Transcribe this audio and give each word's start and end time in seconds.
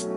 All 0.00 0.10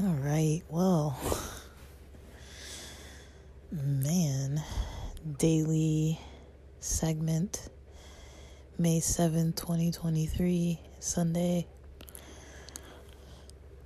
right, 0.00 0.60
well, 0.68 1.16
man, 3.70 4.60
daily 5.38 6.18
segment, 6.80 7.68
May 8.76 8.98
7th, 8.98 9.54
2023, 9.54 10.80
Sunday. 10.98 11.68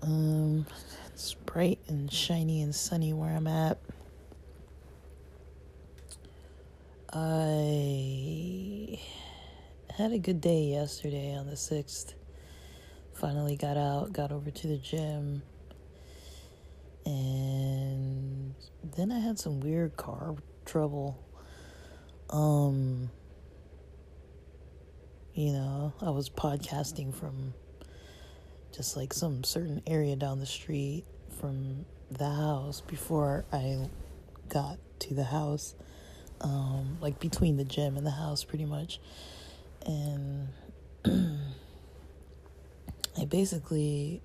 Um, 0.01 0.65
it's 1.13 1.35
bright 1.35 1.79
and 1.89 2.11
shiny 2.11 2.63
and 2.63 2.75
sunny 2.75 3.13
where 3.13 3.37
I'm 3.37 3.47
at. 3.47 3.79
I 7.12 9.00
had 9.96 10.12
a 10.12 10.18
good 10.18 10.40
day 10.40 10.64
yesterday 10.64 11.35
on 11.35 11.46
the 11.46 11.54
6th. 11.54 12.14
Finally 13.14 13.57
got 13.57 13.76
out, 13.76 14.12
got 14.12 14.30
over 14.30 14.50
to 14.50 14.66
the 14.66 14.76
gym 14.76 15.43
and 17.08 18.54
then 18.96 19.11
I 19.11 19.18
had 19.18 19.39
some 19.39 19.61
weird 19.61 19.96
car 19.96 20.35
trouble. 20.66 21.18
Um, 22.29 23.11
you 25.32 25.52
know, 25.52 25.94
I 26.02 26.11
was 26.11 26.29
podcasting 26.29 27.14
from 27.14 27.54
just 28.77 28.96
like 28.96 29.14
some 29.14 29.44
certain 29.44 29.82
area 29.86 30.16
down 30.16 30.40
the 30.40 30.46
street 30.46 31.04
from 31.40 31.86
the 32.11 32.28
house 32.28 32.83
before 32.83 33.47
I 33.52 33.88
got 34.50 34.78
to 35.00 35.14
the 35.14 35.25
house, 35.25 35.75
um, 36.41 36.98
like 37.01 37.19
between 37.20 37.56
the 37.56 37.65
gym 37.65 37.97
and 37.97 38.06
the 38.06 38.11
house, 38.11 38.45
pretty 38.45 38.65
much. 38.65 39.01
And 39.87 40.48
I 43.19 43.25
basically, 43.25 44.22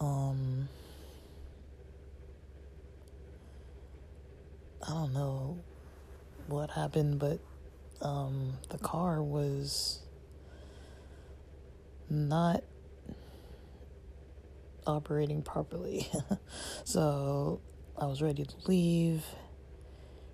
um, 0.00 0.68
I 4.86 4.90
don't 4.90 5.12
know 5.12 5.58
what 6.46 6.70
happened, 6.70 7.18
but 7.18 7.38
um, 8.00 8.54
the 8.70 8.78
car 8.78 9.22
was 9.22 10.00
not 12.08 12.62
operating 14.86 15.42
properly. 15.42 16.10
so 16.84 17.60
I 17.96 18.06
was 18.06 18.22
ready 18.22 18.44
to 18.44 18.54
leave, 18.66 19.24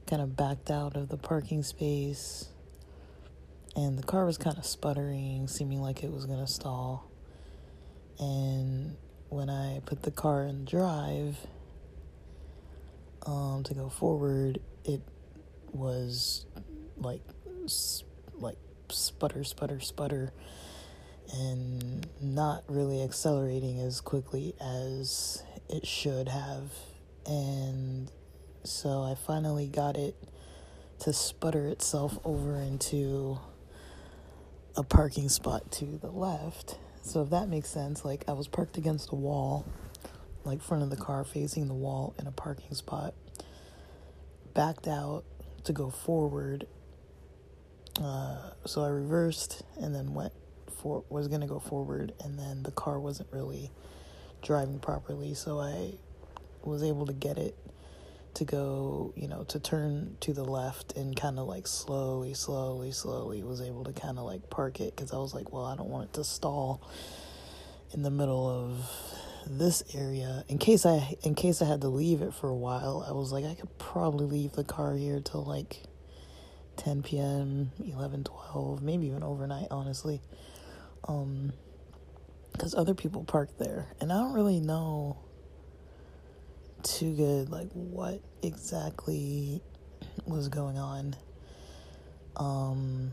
kind 0.06 0.22
of 0.22 0.36
backed 0.36 0.70
out 0.70 0.96
of 0.96 1.08
the 1.08 1.16
parking 1.16 1.62
space, 1.62 2.48
and 3.76 3.98
the 3.98 4.02
car 4.02 4.24
was 4.24 4.38
kind 4.38 4.58
of 4.58 4.64
sputtering, 4.64 5.48
seeming 5.48 5.80
like 5.80 6.02
it 6.02 6.12
was 6.12 6.26
going 6.26 6.40
to 6.40 6.50
stall. 6.50 7.10
And 8.18 8.96
when 9.28 9.50
I 9.50 9.80
put 9.84 10.02
the 10.02 10.10
car 10.10 10.44
in 10.44 10.64
drive, 10.64 11.36
um, 13.26 13.62
to 13.64 13.74
go 13.74 13.88
forward, 13.88 14.60
it 14.84 15.00
was 15.72 16.46
like 16.96 17.22
like 18.38 18.58
sputter, 18.88 19.44
sputter, 19.44 19.80
sputter, 19.80 20.32
and 21.32 22.06
not 22.20 22.64
really 22.68 23.02
accelerating 23.02 23.80
as 23.80 24.00
quickly 24.00 24.54
as 24.60 25.42
it 25.68 25.86
should 25.86 26.28
have. 26.28 26.70
And 27.26 28.10
so 28.64 29.02
I 29.02 29.14
finally 29.14 29.66
got 29.66 29.96
it 29.96 30.16
to 31.00 31.12
sputter 31.12 31.66
itself 31.68 32.18
over 32.24 32.56
into 32.56 33.38
a 34.76 34.82
parking 34.82 35.28
spot 35.28 35.70
to 35.72 35.84
the 35.84 36.10
left. 36.10 36.78
So 37.02 37.22
if 37.22 37.30
that 37.30 37.48
makes 37.48 37.68
sense, 37.68 38.04
like 38.04 38.24
I 38.26 38.32
was 38.32 38.48
parked 38.48 38.78
against 38.78 39.12
a 39.12 39.16
wall 39.16 39.66
like 40.44 40.60
front 40.60 40.82
of 40.82 40.90
the 40.90 40.96
car 40.96 41.24
facing 41.24 41.68
the 41.68 41.74
wall 41.74 42.14
in 42.18 42.26
a 42.26 42.32
parking 42.32 42.74
spot. 42.74 43.14
Backed 44.52 44.86
out 44.86 45.24
to 45.64 45.72
go 45.72 45.90
forward. 45.90 46.66
Uh, 48.00 48.50
so 48.66 48.82
I 48.82 48.88
reversed 48.88 49.62
and 49.80 49.94
then 49.94 50.14
went 50.14 50.32
for 50.80 51.04
was 51.08 51.28
gonna 51.28 51.46
go 51.46 51.60
forward, 51.60 52.12
and 52.22 52.38
then 52.38 52.62
the 52.62 52.72
car 52.72 53.00
wasn't 53.00 53.28
really 53.32 53.70
driving 54.42 54.78
properly, 54.78 55.34
so 55.34 55.58
I 55.58 55.94
was 56.62 56.82
able 56.82 57.06
to 57.06 57.12
get 57.12 57.38
it 57.38 57.56
to 58.34 58.44
go, 58.44 59.12
you 59.16 59.28
know, 59.28 59.44
to 59.44 59.60
turn 59.60 60.16
to 60.20 60.32
the 60.32 60.44
left 60.44 60.96
and 60.96 61.16
kind 61.16 61.38
of 61.38 61.46
like 61.46 61.66
slowly, 61.66 62.34
slowly, 62.34 62.92
slowly 62.92 63.42
was 63.42 63.60
able 63.60 63.84
to 63.84 63.92
kind 63.92 64.18
of 64.18 64.24
like 64.24 64.50
park 64.50 64.80
it 64.80 64.94
because 64.94 65.12
I 65.12 65.16
was 65.16 65.34
like, 65.34 65.52
well, 65.52 65.64
I 65.64 65.76
don't 65.76 65.88
want 65.88 66.10
it 66.10 66.12
to 66.14 66.24
stall 66.24 66.82
in 67.92 68.02
the 68.02 68.10
middle 68.10 68.48
of 68.48 68.90
this 69.46 69.82
area 69.94 70.44
in 70.48 70.58
case 70.58 70.86
I 70.86 71.16
in 71.22 71.34
case 71.34 71.60
I 71.60 71.66
had 71.66 71.82
to 71.82 71.88
leave 71.88 72.22
it 72.22 72.34
for 72.34 72.48
a 72.48 72.56
while. 72.56 73.04
I 73.06 73.12
was 73.12 73.32
like 73.32 73.44
I 73.44 73.54
could 73.54 73.78
probably 73.78 74.26
leave 74.26 74.52
the 74.52 74.64
car 74.64 74.94
here 74.94 75.20
till 75.20 75.44
like 75.44 75.82
10 76.76 77.02
p.m., 77.04 77.70
11, 77.78 78.24
12, 78.24 78.82
maybe 78.82 79.06
even 79.06 79.22
overnight, 79.22 79.68
honestly. 79.70 80.20
Um 81.06 81.52
cuz 82.58 82.74
other 82.74 82.94
people 82.94 83.24
park 83.24 83.50
there 83.58 83.88
and 84.00 84.12
I 84.12 84.18
don't 84.18 84.32
really 84.32 84.60
know 84.60 85.18
too 86.84 87.14
good 87.14 87.50
like 87.50 87.70
what 87.72 88.20
exactly 88.42 89.60
was 90.26 90.48
going 90.48 90.78
on. 90.78 91.16
Um 92.36 93.12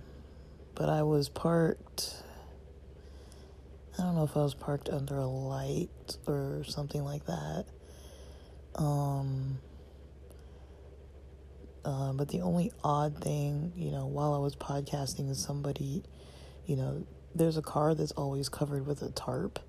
but 0.75 0.89
I 0.89 1.03
was 1.03 1.29
parked 1.29 2.23
I 3.97 4.03
don't 4.03 4.15
know 4.15 4.23
if 4.23 4.35
I 4.35 4.41
was 4.41 4.53
parked 4.53 4.89
under 4.89 5.17
a 5.17 5.27
light 5.27 6.17
or 6.25 6.63
something 6.65 7.03
like 7.03 7.25
that. 7.25 7.65
Um, 8.75 9.59
uh, 11.83 12.13
but 12.13 12.29
the 12.29 12.41
only 12.41 12.71
odd 12.83 13.21
thing, 13.21 13.73
you 13.75 13.91
know, 13.91 14.05
while 14.05 14.33
I 14.33 14.37
was 14.37 14.55
podcasting, 14.55 15.29
is 15.29 15.39
somebody, 15.39 16.03
you 16.65 16.77
know, 16.77 17.05
there's 17.35 17.57
a 17.57 17.61
car 17.61 17.93
that's 17.93 18.11
always 18.13 18.49
covered 18.49 18.87
with 18.87 19.01
a 19.01 19.11
tarp, 19.11 19.59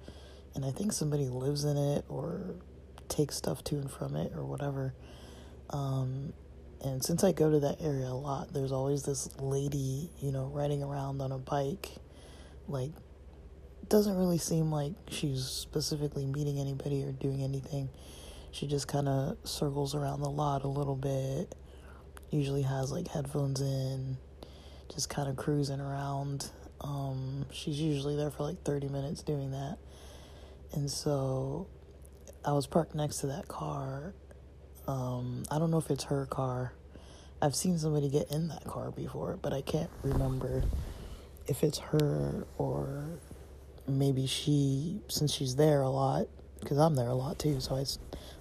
and 0.54 0.64
I 0.64 0.70
think 0.70 0.92
somebody 0.92 1.28
lives 1.28 1.64
in 1.64 1.76
it 1.76 2.04
or 2.08 2.54
takes 3.12 3.36
stuff 3.36 3.62
to 3.64 3.76
and 3.76 3.90
from 3.90 4.16
it 4.16 4.32
or 4.34 4.44
whatever. 4.44 4.94
Um, 5.70 6.32
and 6.82 7.02
since 7.02 7.22
I 7.22 7.32
go 7.32 7.50
to 7.50 7.60
that 7.60 7.80
area 7.80 8.08
a 8.08 8.14
lot, 8.14 8.52
there's 8.52 8.72
always 8.72 9.04
this 9.04 9.28
lady, 9.38 10.10
you 10.20 10.32
know, 10.32 10.46
riding 10.46 10.82
around 10.82 11.20
on 11.20 11.30
a 11.30 11.38
bike, 11.38 11.90
like 12.66 12.90
doesn't 13.88 14.16
really 14.16 14.38
seem 14.38 14.72
like 14.72 14.92
she's 15.10 15.44
specifically 15.44 16.26
meeting 16.26 16.58
anybody 16.58 17.04
or 17.04 17.12
doing 17.12 17.42
anything. 17.42 17.88
She 18.50 18.66
just 18.66 18.88
kind 18.88 19.08
of 19.08 19.36
circles 19.44 19.94
around 19.94 20.20
the 20.22 20.30
lot 20.30 20.64
a 20.64 20.68
little 20.68 20.96
bit. 20.96 21.54
Usually 22.30 22.62
has 22.62 22.90
like 22.90 23.08
headphones 23.08 23.60
in, 23.60 24.16
just 24.92 25.08
kind 25.08 25.28
of 25.28 25.36
cruising 25.36 25.80
around. 25.80 26.50
Um, 26.80 27.46
she's 27.52 27.80
usually 27.80 28.16
there 28.16 28.30
for 28.30 28.42
like 28.42 28.62
30 28.62 28.88
minutes 28.88 29.22
doing 29.22 29.52
that. 29.52 29.78
And 30.72 30.90
so 30.90 31.68
I 32.44 32.52
was 32.52 32.66
parked 32.66 32.94
next 32.94 33.18
to 33.18 33.28
that 33.28 33.48
car. 33.48 34.14
Um, 34.88 35.44
I 35.50 35.58
don't 35.58 35.70
know 35.70 35.78
if 35.78 35.90
it's 35.90 36.04
her 36.04 36.26
car. 36.26 36.72
I've 37.40 37.54
seen 37.54 37.78
somebody 37.78 38.08
get 38.08 38.30
in 38.30 38.48
that 38.48 38.64
car 38.64 38.90
before, 38.90 39.38
but 39.40 39.52
I 39.52 39.62
can't 39.62 39.90
remember 40.02 40.64
if 41.46 41.62
it's 41.62 41.78
her 41.78 42.46
or 42.58 43.04
maybe 43.86 44.26
she, 44.26 45.00
since 45.08 45.32
she's 45.32 45.56
there 45.56 45.82
a 45.82 45.90
lot, 45.90 46.26
because 46.60 46.78
I'm 46.78 46.94
there 46.94 47.08
a 47.08 47.14
lot 47.14 47.38
too, 47.38 47.60
so 47.60 47.74
I, 47.76 47.84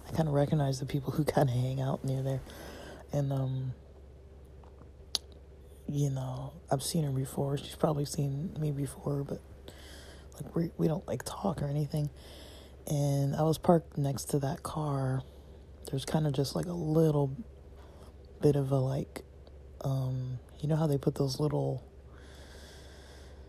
I 0.08 0.16
kind 0.16 0.28
of 0.28 0.34
recognize 0.34 0.80
the 0.80 0.86
people 0.86 1.12
who 1.14 1.24
kind 1.24 1.50
of 1.50 1.56
hang 1.56 1.82
out 1.82 2.04
near 2.04 2.22
there. 2.22 2.42
And, 3.12 3.32
um, 3.34 3.74
you 5.88 6.10
know, 6.10 6.54
I've 6.72 6.84
seen 6.84 7.04
her 7.04 7.12
before. 7.12 7.58
She's 7.58 7.76
probably 7.76 8.06
seen 8.06 8.56
me 8.60 8.72
before, 8.72 9.24
but 9.24 9.42
like 10.36 10.56
we 10.56 10.72
we 10.78 10.88
don't 10.88 11.06
like 11.08 11.24
talk 11.26 11.62
or 11.62 11.68
anything. 11.68 12.10
And 12.88 13.36
I 13.36 13.44
was 13.44 13.58
parked 13.58 13.98
next 13.98 14.26
to 14.32 14.40
that 14.40 14.64
car. 14.64 15.22
There's 15.90 16.06
kind 16.06 16.28
of 16.28 16.34
just 16.34 16.56
like 16.56 16.66
a 16.66 16.74
little 16.74 17.36
bit 18.42 18.56
of 18.56 18.72
a 18.72 18.78
like, 18.78 19.22
um, 19.82 20.40
you 20.60 20.68
know 20.68 20.76
how 20.76 20.88
they 20.88 20.98
put 20.98 21.16
those 21.16 21.40
little 21.40 21.84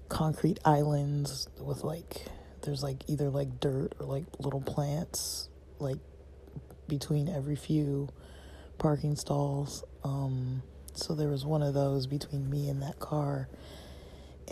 concrete 0.09 0.59
islands 0.65 1.49
with 1.59 1.85
like 1.85 2.27
there's 2.63 2.83
like 2.83 3.03
either 3.09 3.31
like 3.31 3.61
dirt 3.61 3.95
or 3.99 4.05
like 4.05 4.25
little 4.39 4.61
plants 4.61 5.49
like 5.79 5.97
between 6.87 7.31
every 7.31 7.57
few 7.57 8.07
parking 8.77 9.17
stalls 9.17 9.83
um 10.05 10.63
so 10.93 11.15
there 11.15 11.29
was 11.29 11.47
one 11.47 11.63
of 11.63 11.73
those 11.73 12.07
between 12.07 12.51
me 12.51 12.69
and 12.69 12.83
that 12.83 12.99
car 13.01 13.49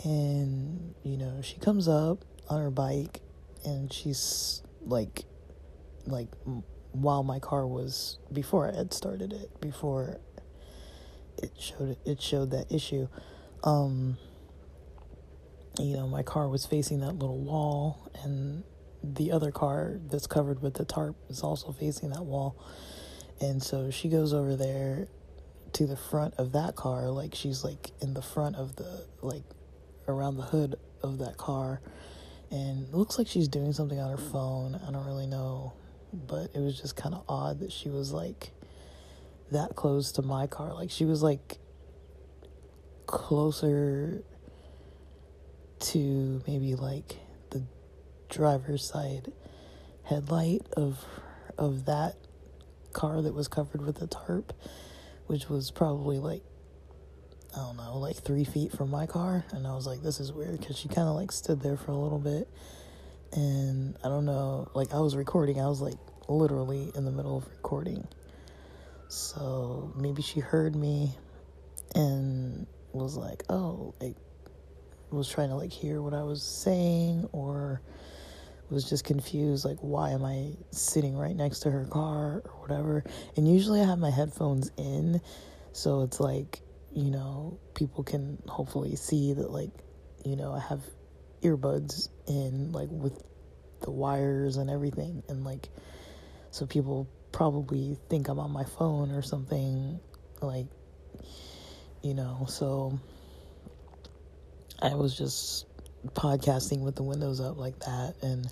and 0.03 0.95
you 1.03 1.15
know 1.15 1.41
she 1.43 1.57
comes 1.57 1.87
up 1.87 2.25
on 2.49 2.59
her 2.59 2.71
bike 2.71 3.21
and 3.63 3.93
she's 3.93 4.63
like 4.85 5.25
like 6.05 6.29
while 6.91 7.23
my 7.23 7.39
car 7.39 7.65
was 7.67 8.19
before 8.31 8.71
I 8.71 8.75
had 8.75 8.93
started 8.93 9.31
it 9.31 9.61
before 9.61 10.19
it 11.37 11.51
showed 11.59 11.97
it 12.05 12.21
showed 12.21 12.51
that 12.51 12.71
issue. 12.71 13.07
Um, 13.63 14.17
you 15.79 15.95
know, 15.95 16.07
my 16.07 16.23
car 16.23 16.47
was 16.47 16.65
facing 16.65 16.99
that 17.01 17.13
little 17.13 17.39
wall, 17.39 18.09
and 18.23 18.63
the 19.03 19.31
other 19.31 19.51
car 19.51 19.99
that's 20.09 20.27
covered 20.27 20.61
with 20.61 20.75
the 20.75 20.85
tarp 20.85 21.15
is 21.29 21.41
also 21.41 21.71
facing 21.71 22.09
that 22.09 22.23
wall. 22.23 22.55
And 23.39 23.61
so 23.61 23.89
she 23.89 24.09
goes 24.09 24.33
over 24.33 24.55
there 24.55 25.07
to 25.73 25.87
the 25.87 25.95
front 25.95 26.35
of 26.37 26.51
that 26.51 26.75
car, 26.75 27.09
like 27.09 27.33
she's 27.33 27.63
like 27.63 27.91
in 28.01 28.13
the 28.13 28.21
front 28.21 28.55
of 28.55 28.75
the 28.75 29.05
like 29.21 29.43
around 30.07 30.37
the 30.37 30.43
hood 30.43 30.75
of 31.01 31.19
that 31.19 31.37
car, 31.37 31.81
and 32.51 32.93
looks 32.93 33.17
like 33.17 33.27
she's 33.27 33.47
doing 33.47 33.71
something 33.73 33.99
on 33.99 34.11
her 34.11 34.17
phone. 34.17 34.79
I 34.87 34.91
don't 34.91 35.05
really 35.05 35.27
know, 35.27 35.73
but 36.13 36.51
it 36.53 36.59
was 36.59 36.79
just 36.79 36.95
kind 36.95 37.15
of 37.15 37.23
odd 37.27 37.59
that 37.61 37.71
she 37.71 37.89
was 37.89 38.11
like 38.11 38.51
that 39.51 39.75
close 39.75 40.11
to 40.13 40.21
my 40.21 40.47
car. 40.47 40.73
Like 40.73 40.91
she 40.91 41.05
was 41.05 41.23
like 41.23 41.57
closer 43.07 44.23
to 45.79 46.43
maybe 46.45 46.75
like 46.75 47.17
the 47.49 47.63
driver's 48.29 48.83
side 48.83 49.31
headlight 50.03 50.61
of 50.77 51.05
of 51.57 51.85
that 51.85 52.15
car 52.93 53.21
that 53.21 53.33
was 53.33 53.47
covered 53.47 53.81
with 53.81 54.01
a 54.01 54.07
tarp, 54.07 54.53
which 55.27 55.49
was 55.49 55.71
probably 55.71 56.19
like 56.19 56.43
I 57.53 57.57
don't 57.57 57.77
know, 57.77 57.97
like 57.97 58.15
three 58.15 58.43
feet 58.43 58.71
from 58.71 58.89
my 58.89 59.05
car, 59.05 59.45
and 59.51 59.67
I 59.67 59.75
was 59.75 59.85
like, 59.85 60.01
this 60.01 60.19
is 60.19 60.31
weird 60.31 60.59
because 60.59 60.77
she 60.77 60.87
kind 60.87 61.07
of 61.07 61.15
like 61.15 61.31
stood 61.31 61.61
there 61.61 61.77
for 61.77 61.91
a 61.91 61.97
little 61.97 62.19
bit, 62.19 62.47
and 63.33 63.97
I 64.03 64.07
don't 64.07 64.25
know, 64.25 64.69
like 64.73 64.93
I 64.93 64.99
was 64.99 65.15
recording, 65.15 65.59
I 65.59 65.67
was 65.67 65.81
like 65.81 65.97
literally 66.27 66.91
in 66.95 67.05
the 67.05 67.11
middle 67.11 67.37
of 67.37 67.47
recording, 67.49 68.07
so 69.09 69.91
maybe 69.97 70.21
she 70.21 70.39
heard 70.39 70.75
me 70.75 71.15
and 71.93 72.67
was 72.93 73.17
like, 73.17 73.43
oh, 73.49 73.93
like 73.99 74.15
was 75.09 75.27
trying 75.27 75.49
to 75.49 75.55
like 75.55 75.71
hear 75.71 76.01
what 76.01 76.13
I 76.13 76.23
was 76.23 76.41
saying 76.41 77.27
or 77.33 77.81
was 78.69 78.89
just 78.89 79.03
confused 79.03 79.65
like 79.65 79.77
why 79.81 80.11
am 80.11 80.23
I 80.23 80.51
sitting 80.71 81.17
right 81.17 81.35
next 81.35 81.59
to 81.61 81.71
her 81.71 81.83
car 81.85 82.41
or 82.45 82.51
whatever. 82.61 83.03
And 83.35 83.45
usually 83.45 83.81
I 83.81 83.85
have 83.85 83.99
my 83.99 84.09
headphones 84.09 84.71
in 84.77 85.19
so 85.73 86.01
it's 86.03 86.19
like, 86.19 86.61
you 86.93 87.11
know, 87.11 87.59
people 87.73 88.03
can 88.03 88.41
hopefully 88.47 88.95
see 88.95 89.33
that 89.33 89.51
like, 89.51 89.71
you 90.25 90.35
know, 90.35 90.53
I 90.53 90.59
have 90.59 90.81
earbuds 91.41 92.09
in 92.27 92.71
like 92.71 92.89
with 92.91 93.23
the 93.81 93.91
wires 93.91 94.57
and 94.57 94.69
everything 94.69 95.23
and 95.27 95.43
like 95.43 95.69
so 96.51 96.67
people 96.67 97.09
probably 97.31 97.97
think 98.09 98.27
I'm 98.27 98.37
on 98.37 98.51
my 98.51 98.63
phone 98.63 99.09
or 99.11 99.23
something 99.23 99.99
like 100.41 100.67
you 102.03 102.13
know, 102.13 102.45
so 102.47 102.99
I 104.81 104.95
was 104.95 105.15
just 105.15 105.67
podcasting 106.13 106.81
with 106.81 106.95
the 106.95 107.03
windows 107.03 107.39
up 107.39 107.57
like 107.57 107.77
that. 107.79 108.15
And 108.23 108.51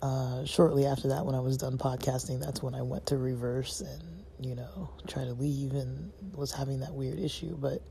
uh, 0.00 0.44
shortly 0.46 0.86
after 0.86 1.08
that, 1.08 1.26
when 1.26 1.34
I 1.34 1.40
was 1.40 1.58
done 1.58 1.76
podcasting, 1.76 2.40
that's 2.40 2.62
when 2.62 2.74
I 2.74 2.82
went 2.82 3.06
to 3.06 3.18
reverse 3.18 3.80
and, 3.82 4.23
you 4.40 4.54
know, 4.54 4.90
try 5.06 5.24
to 5.24 5.32
leave 5.32 5.72
and 5.72 6.12
was 6.34 6.52
having 6.52 6.80
that 6.80 6.92
weird 6.92 7.18
issue. 7.18 7.56
But 7.56 7.82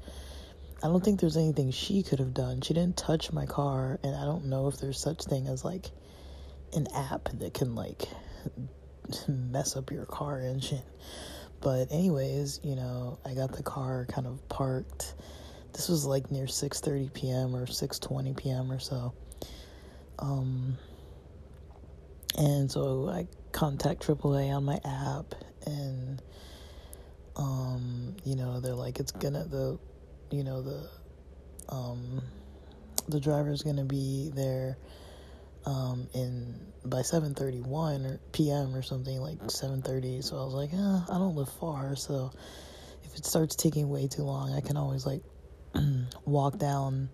I 0.83 0.87
don't 0.87 1.03
think 1.03 1.19
there's 1.19 1.37
anything 1.37 1.71
she 1.71 2.03
could 2.03 2.19
have 2.19 2.33
done. 2.33 2.61
She 2.61 2.73
didn't 2.73 2.97
touch 2.97 3.31
my 3.31 3.45
car, 3.45 3.99
and 4.03 4.15
I 4.15 4.25
don't 4.25 4.45
know 4.45 4.67
if 4.67 4.77
there's 4.79 4.99
such 4.99 5.23
thing 5.23 5.47
as 5.47 5.63
like 5.63 5.91
an 6.73 6.87
app 6.95 7.29
that 7.39 7.53
can 7.53 7.75
like 7.75 8.03
mess 9.27 9.75
up 9.75 9.91
your 9.91 10.05
car 10.05 10.39
engine. 10.39 10.83
But 11.61 11.91
anyways, 11.91 12.59
you 12.63 12.75
know, 12.75 13.19
I 13.25 13.33
got 13.33 13.53
the 13.53 13.63
car 13.63 14.05
kind 14.09 14.27
of 14.27 14.47
parked 14.49 15.15
this 15.73 15.89
was 15.89 16.05
like 16.05 16.31
near 16.31 16.45
6:30 16.45 17.13
p.m. 17.13 17.55
or 17.55 17.65
6:20 17.65 18.37
p.m. 18.37 18.71
or 18.71 18.79
so. 18.79 19.13
Um, 20.19 20.77
and 22.37 22.71
so 22.71 23.09
I 23.09 23.27
contact 23.51 24.03
AAA 24.07 24.55
on 24.55 24.63
my 24.63 24.79
app, 24.85 25.35
and 25.65 26.21
um, 27.35 28.15
you 28.23 28.35
know 28.35 28.59
they're 28.59 28.73
like 28.73 28.99
it's 28.99 29.11
gonna 29.11 29.45
the, 29.45 29.79
you 30.31 30.43
know 30.43 30.61
the, 30.61 30.89
um, 31.69 32.21
the 33.09 33.19
driver's 33.19 33.63
gonna 33.63 33.85
be 33.85 34.31
there, 34.33 34.77
um, 35.65 36.07
in 36.13 36.59
by 36.85 37.01
7:31 37.01 38.05
or 38.05 38.19
p.m. 38.31 38.75
or 38.75 38.81
something 38.81 39.19
like 39.19 39.39
7:30. 39.39 40.23
So 40.23 40.37
I 40.37 40.45
was 40.45 40.53
like, 40.53 40.73
eh, 40.73 40.77
I 40.77 41.17
don't 41.17 41.35
live 41.35 41.49
far, 41.49 41.95
so 41.95 42.31
if 43.03 43.15
it 43.15 43.25
starts 43.25 43.55
taking 43.55 43.89
way 43.89 44.07
too 44.07 44.23
long, 44.23 44.53
I 44.53 44.61
can 44.61 44.77
always 44.77 45.05
like 45.05 45.23
walk 46.25 46.57
down, 46.57 47.09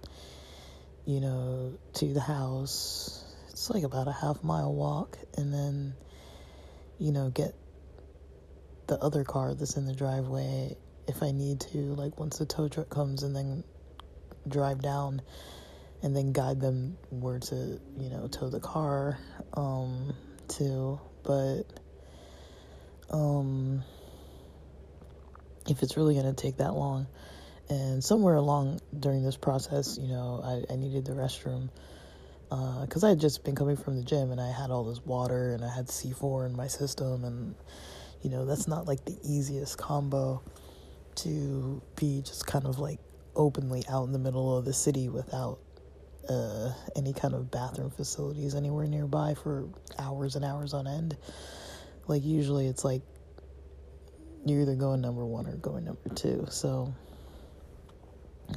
you 1.05 1.19
know, 1.21 1.77
to 1.95 2.13
the 2.13 2.21
house. 2.21 3.23
It's 3.49 3.69
like 3.69 3.83
about 3.83 4.07
a 4.07 4.13
half 4.13 4.43
mile 4.43 4.73
walk, 4.73 5.17
and 5.37 5.53
then, 5.53 5.93
you 6.97 7.11
know, 7.11 7.29
get 7.29 7.53
the 8.89 8.97
other 8.99 9.23
car 9.23 9.53
that's 9.53 9.77
in 9.77 9.85
the 9.85 9.93
driveway 9.93 10.75
if 11.07 11.23
I 11.23 11.31
need 11.31 11.61
to, 11.61 11.77
like 11.77 12.19
once 12.19 12.39
the 12.39 12.45
tow 12.45 12.67
truck 12.67 12.89
comes, 12.89 13.23
and 13.23 13.35
then 13.35 13.63
drive 14.47 14.81
down 14.81 15.21
and 16.01 16.15
then 16.15 16.31
guide 16.31 16.59
them 16.59 16.97
where 17.09 17.39
to, 17.39 17.79
you 17.97 18.09
know, 18.09 18.27
tow 18.27 18.49
the 18.49 18.59
car 18.59 19.17
um, 19.53 20.13
to. 20.49 20.99
But 21.23 21.63
um, 23.09 23.83
if 25.67 25.83
it's 25.83 25.97
really 25.97 26.15
going 26.15 26.33
to 26.33 26.41
take 26.41 26.57
that 26.57 26.73
long, 26.73 27.07
and 27.69 28.03
somewhere 28.03 28.35
along 28.35 28.79
during 28.97 29.23
this 29.23 29.37
process, 29.37 29.97
you 30.01 30.07
know, 30.07 30.41
I, 30.43 30.73
I 30.73 30.75
needed 30.75 31.05
the 31.05 31.11
restroom 31.13 31.69
because 32.49 33.03
uh, 33.03 33.07
I 33.07 33.09
had 33.11 33.19
just 33.19 33.43
been 33.43 33.55
coming 33.55 33.77
from 33.77 33.95
the 33.97 34.03
gym 34.03 34.31
and 34.31 34.41
I 34.41 34.51
had 34.51 34.71
all 34.71 34.83
this 34.83 35.05
water 35.05 35.53
and 35.53 35.63
I 35.63 35.71
had 35.71 35.85
C4 35.85 36.47
in 36.47 36.55
my 36.55 36.67
system, 36.67 37.23
and 37.23 37.55
you 38.21 38.29
know, 38.29 38.45
that's 38.45 38.67
not 38.67 38.85
like 38.85 39.03
the 39.05 39.17
easiest 39.23 39.77
combo 39.77 40.41
to 41.15 41.81
be 41.95 42.21
just 42.21 42.45
kind 42.45 42.65
of 42.65 42.79
like 42.79 42.99
openly 43.35 43.83
out 43.89 44.05
in 44.05 44.13
the 44.13 44.19
middle 44.19 44.57
of 44.57 44.65
the 44.65 44.73
city 44.73 45.09
without 45.09 45.59
uh, 46.27 46.71
any 46.95 47.13
kind 47.13 47.33
of 47.33 47.49
bathroom 47.49 47.89
facilities 47.89 48.55
anywhere 48.55 48.87
nearby 48.87 49.33
for 49.33 49.67
hours 49.97 50.35
and 50.35 50.45
hours 50.45 50.73
on 50.73 50.87
end. 50.87 51.17
Like, 52.07 52.23
usually 52.23 52.67
it's 52.67 52.83
like 52.83 53.01
you're 54.45 54.61
either 54.61 54.75
going 54.75 55.01
number 55.01 55.25
one 55.25 55.47
or 55.47 55.55
going 55.55 55.85
number 55.85 56.09
two. 56.15 56.47
So, 56.49 56.93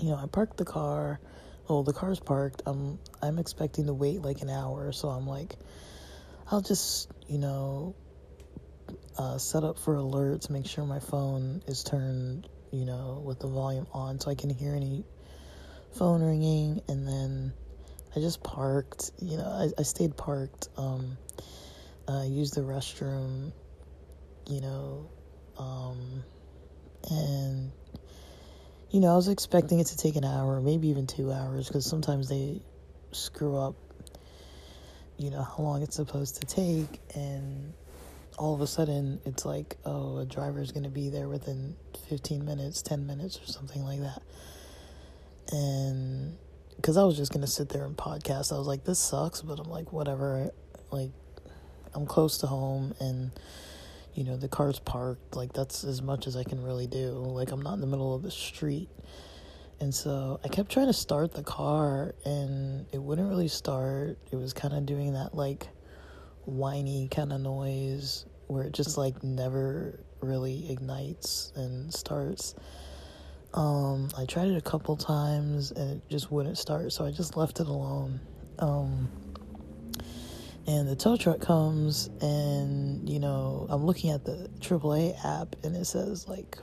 you 0.00 0.10
know, 0.10 0.16
I 0.16 0.26
parked 0.26 0.56
the 0.56 0.64
car. 0.64 1.20
Well, 1.68 1.82
the 1.82 1.92
car's 1.92 2.20
parked. 2.20 2.62
I'm 2.66 2.98
I'm 3.22 3.38
expecting 3.38 3.86
to 3.86 3.94
wait 3.94 4.20
like 4.20 4.42
an 4.42 4.50
hour, 4.50 4.92
so 4.92 5.08
I'm 5.08 5.26
like, 5.26 5.54
I'll 6.50 6.60
just 6.60 7.08
you 7.28 7.38
know, 7.38 7.94
uh, 9.18 9.38
set 9.38 9.64
up 9.64 9.78
for 9.78 9.96
alerts. 9.96 10.50
Make 10.50 10.66
sure 10.66 10.84
my 10.84 11.00
phone 11.00 11.62
is 11.66 11.84
turned, 11.84 12.48
you 12.70 12.84
know, 12.84 13.22
with 13.24 13.40
the 13.40 13.48
volume 13.48 13.86
on, 13.92 14.18
so 14.20 14.30
I 14.30 14.34
can 14.34 14.50
hear 14.50 14.74
any 14.74 15.04
phone 15.92 16.22
ringing. 16.22 16.80
And 16.88 17.06
then 17.06 17.52
I 18.16 18.20
just 18.20 18.42
parked. 18.42 19.12
You 19.20 19.36
know, 19.38 19.44
I, 19.44 19.80
I 19.80 19.82
stayed 19.82 20.16
parked. 20.16 20.68
Um, 20.76 21.16
uh, 22.08 22.24
used 22.26 22.54
the 22.54 22.62
restroom. 22.62 23.52
You 24.48 24.60
know, 24.60 25.08
um, 25.56 26.24
and 27.10 27.70
you 28.90 29.00
know, 29.00 29.12
I 29.12 29.16
was 29.16 29.28
expecting 29.28 29.80
it 29.80 29.86
to 29.86 29.96
take 29.96 30.16
an 30.16 30.24
hour, 30.24 30.60
maybe 30.60 30.88
even 30.88 31.06
two 31.06 31.32
hours, 31.32 31.68
because 31.68 31.86
sometimes 31.86 32.28
they 32.28 32.60
screw 33.12 33.56
up, 33.56 33.74
you 35.16 35.30
know, 35.30 35.42
how 35.42 35.62
long 35.62 35.82
it's 35.82 35.96
supposed 35.96 36.40
to 36.40 36.46
take, 36.46 37.00
and 37.14 37.72
all 38.38 38.54
of 38.54 38.60
a 38.60 38.66
sudden 38.66 39.20
it's 39.24 39.44
like, 39.44 39.76
oh, 39.84 40.18
a 40.18 40.26
driver 40.26 40.60
is 40.60 40.72
going 40.72 40.84
to 40.84 40.90
be 40.90 41.08
there 41.08 41.28
within 41.28 41.76
15 42.08 42.44
minutes, 42.44 42.82
10 42.82 43.06
minutes, 43.06 43.38
or 43.42 43.46
something 43.46 43.84
like 43.84 44.00
that. 44.00 44.22
And 45.52 46.36
because 46.76 46.96
I 46.96 47.04
was 47.04 47.16
just 47.16 47.32
going 47.32 47.42
to 47.42 47.50
sit 47.50 47.68
there 47.68 47.84
and 47.84 47.96
podcast, 47.96 48.52
I 48.52 48.58
was 48.58 48.66
like, 48.66 48.84
this 48.84 48.98
sucks, 48.98 49.42
but 49.42 49.58
I'm 49.58 49.70
like, 49.70 49.92
whatever. 49.92 50.50
Like, 50.90 51.10
I'm 51.94 52.06
close 52.06 52.38
to 52.38 52.46
home, 52.46 52.94
and 53.00 53.32
you 54.14 54.24
know 54.24 54.36
the 54.36 54.48
car's 54.48 54.78
parked. 54.78 55.36
Like 55.36 55.52
that's 55.52 55.84
as 55.84 56.02
much 56.02 56.26
as 56.26 56.36
i 56.36 56.44
can 56.44 56.62
really 56.62 56.86
do. 56.86 57.10
Like 57.10 57.50
i'm 57.50 57.62
not 57.62 57.74
in 57.74 57.80
the 57.80 57.86
middle 57.86 58.14
of 58.14 58.22
the 58.22 58.30
street. 58.30 58.88
And 59.80 59.94
so 59.94 60.40
i 60.44 60.48
kept 60.48 60.70
trying 60.70 60.86
to 60.86 60.92
start 60.92 61.32
the 61.32 61.42
car 61.42 62.14
and 62.24 62.86
it 62.92 63.02
wouldn't 63.02 63.28
really 63.28 63.48
start. 63.48 64.18
It 64.30 64.36
was 64.36 64.52
kind 64.52 64.74
of 64.74 64.86
doing 64.86 65.14
that 65.14 65.34
like 65.34 65.68
whiny 66.44 67.08
kind 67.08 67.32
of 67.32 67.40
noise 67.40 68.26
where 68.46 68.64
it 68.64 68.72
just 68.72 68.98
like 68.98 69.22
never 69.22 70.00
really 70.20 70.70
ignites 70.70 71.52
and 71.56 71.92
starts. 71.92 72.54
Um 73.54 74.08
i 74.16 74.24
tried 74.24 74.48
it 74.48 74.56
a 74.56 74.62
couple 74.62 74.96
times 74.96 75.72
and 75.72 75.96
it 75.98 76.08
just 76.08 76.32
wouldn't 76.32 76.56
start 76.56 76.90
so 76.92 77.04
i 77.04 77.10
just 77.10 77.36
left 77.36 77.60
it 77.60 77.66
alone. 77.66 78.20
Um 78.58 79.10
and 80.66 80.88
the 80.88 80.96
tow 80.96 81.16
truck 81.16 81.40
comes 81.40 82.08
and 82.20 83.08
you 83.08 83.18
know 83.18 83.66
i'm 83.68 83.84
looking 83.84 84.10
at 84.10 84.24
the 84.24 84.48
aaa 84.60 85.12
app 85.24 85.56
and 85.64 85.74
it 85.76 85.84
says 85.86 86.28
like 86.28 86.56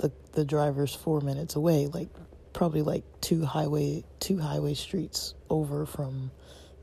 the 0.00 0.12
the 0.32 0.44
driver's 0.44 0.94
four 0.94 1.20
minutes 1.20 1.56
away, 1.56 1.86
like 1.86 2.08
probably 2.52 2.82
like 2.82 3.04
two 3.20 3.44
highway 3.44 4.04
two 4.18 4.38
highway 4.38 4.74
streets 4.74 5.34
over 5.48 5.86
from 5.86 6.30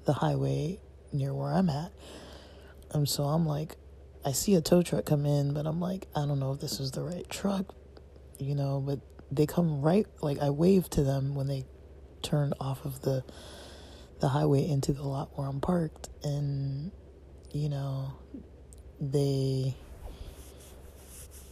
the 0.06 0.14
highway 0.14 0.80
near 1.12 1.34
where 1.34 1.52
I'm 1.52 1.70
at. 1.70 1.92
And 2.92 3.08
so 3.08 3.24
I'm 3.24 3.46
like, 3.46 3.76
I 4.26 4.32
see 4.32 4.56
a 4.56 4.62
tow 4.62 4.82
truck 4.82 5.06
come 5.06 5.26
in, 5.26 5.54
but 5.54 5.66
I'm 5.66 5.80
like, 5.80 6.08
I 6.16 6.26
don't 6.26 6.40
know 6.40 6.52
if 6.52 6.60
this 6.60 6.80
is 6.80 6.92
the 6.92 7.02
right 7.02 7.28
truck, 7.30 7.74
you 8.40 8.56
know, 8.56 8.84
but 8.86 9.00
they 9.32 9.46
come 9.46 9.82
right 9.82 10.06
like 10.22 10.40
I 10.40 10.50
wave 10.50 10.90
to 10.92 11.04
them 11.04 11.36
when 11.36 11.48
they 11.48 11.66
turn 12.22 12.54
off 12.60 12.86
of 12.86 13.02
the 13.02 13.24
the 14.20 14.30
highway 14.30 14.68
into 14.68 14.94
the 14.94 15.04
lot 15.04 15.38
where 15.38 15.48
I'm 15.48 15.60
parked 15.62 16.10
and 16.24 16.92
you 17.52 17.70
know 17.70 18.14
they 19.00 19.76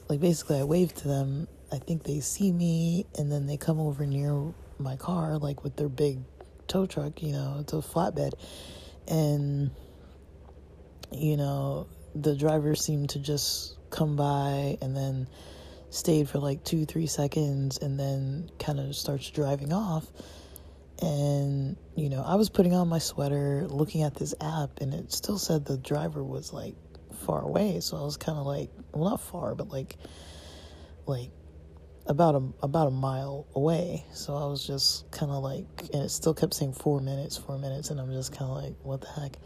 like 0.08 0.20
basically 0.20 0.60
I 0.60 0.64
wave 0.64 0.94
to 0.96 1.08
them. 1.08 1.48
I 1.72 1.78
think 1.78 2.04
they 2.04 2.20
see 2.20 2.52
me 2.52 3.06
and 3.18 3.32
then 3.32 3.48
they 3.48 3.58
come 3.58 3.80
over 3.80 4.06
near 4.06 4.54
my 4.78 4.96
car 4.96 5.38
like 5.38 5.64
with 5.64 5.76
their 5.76 5.90
big 5.90 6.20
tow 6.68 6.86
truck, 6.86 7.22
you 7.22 7.32
know, 7.32 7.58
it's 7.60 7.74
a 7.74 7.78
flatbed. 7.78 8.34
And 9.08 9.72
you 11.12 11.38
know, 11.38 11.88
the 12.14 12.36
driver 12.36 12.76
seemed 12.76 13.10
to 13.12 13.20
just 13.20 13.78
come 13.90 14.16
by 14.16 14.78
and 14.82 14.96
then 14.96 15.28
stayed 15.90 16.30
for 16.30 16.40
like 16.40 16.64
two, 16.64 16.86
three 16.86 17.08
seconds 17.08 17.78
and 17.78 18.00
then 18.00 18.50
kind 18.60 18.80
of 18.80 18.96
starts 18.96 19.30
driving 19.30 19.72
off. 19.72 20.06
And, 21.02 21.76
you 21.96 22.10
know, 22.10 22.24
I 22.26 22.36
was 22.36 22.50
putting 22.50 22.74
on 22.74 22.88
my 22.88 23.00
sweater, 23.00 23.68
looking 23.68 24.04
at 24.04 24.16
this 24.16 24.34
app, 24.40 24.80
and 24.80 24.94
it 24.94 25.12
still 25.12 25.38
said 25.38 25.66
the 25.66 25.78
driver 25.78 26.24
was 26.24 26.54
like 26.54 26.76
far 27.26 27.42
away. 27.42 27.80
So 27.82 27.98
I 27.98 28.02
was 28.02 28.18
kind 28.18 28.38
of 28.38 28.46
like, 28.46 28.70
well, 28.94 29.10
not 29.10 29.22
far, 29.22 29.56
but 29.56 29.70
like, 29.70 29.98
like 31.06 31.32
about 32.08 32.36
a 32.36 32.44
about 32.64 32.88
a 32.88 32.92
mile 32.92 33.48
away. 33.56 34.06
So 34.14 34.36
I 34.36 34.46
was 34.46 34.66
just 34.66 35.10
kind 35.12 35.32
of 35.32 35.44
like, 35.44 35.66
and 35.94 36.04
it 36.04 36.10
still 36.10 36.34
kept 36.34 36.54
saying 36.54 36.74
four 36.74 37.00
minutes, 37.02 37.38
four 37.38 37.58
minutes, 37.58 37.90
and 37.90 38.00
I'm 38.00 38.12
just 38.12 38.32
kind 38.32 38.50
of 38.52 38.58
like, 38.58 38.76
what 38.84 39.02
the 39.02 39.08
heck? 39.08 39.38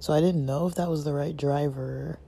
So 0.00 0.12
I 0.12 0.20
didn't 0.20 0.44
know 0.44 0.66
if 0.66 0.74
that 0.76 0.88
was 0.88 1.04
the 1.04 1.12
right 1.12 1.36
driver. 1.36 2.18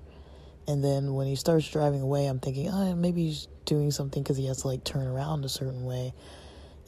And 0.68 0.82
then 0.82 1.14
when 1.14 1.26
he 1.28 1.36
starts 1.36 1.68
driving 1.70 2.00
away, 2.00 2.26
I'm 2.26 2.40
thinking, 2.40 2.68
oh, 2.70 2.94
maybe 2.94 3.26
he's 3.26 3.46
doing 3.66 3.90
something 3.90 4.22
because 4.22 4.36
he 4.36 4.46
has 4.46 4.62
to 4.62 4.68
like 4.68 4.82
turn 4.82 5.06
around 5.06 5.44
a 5.44 5.48
certain 5.48 5.84
way. 5.84 6.12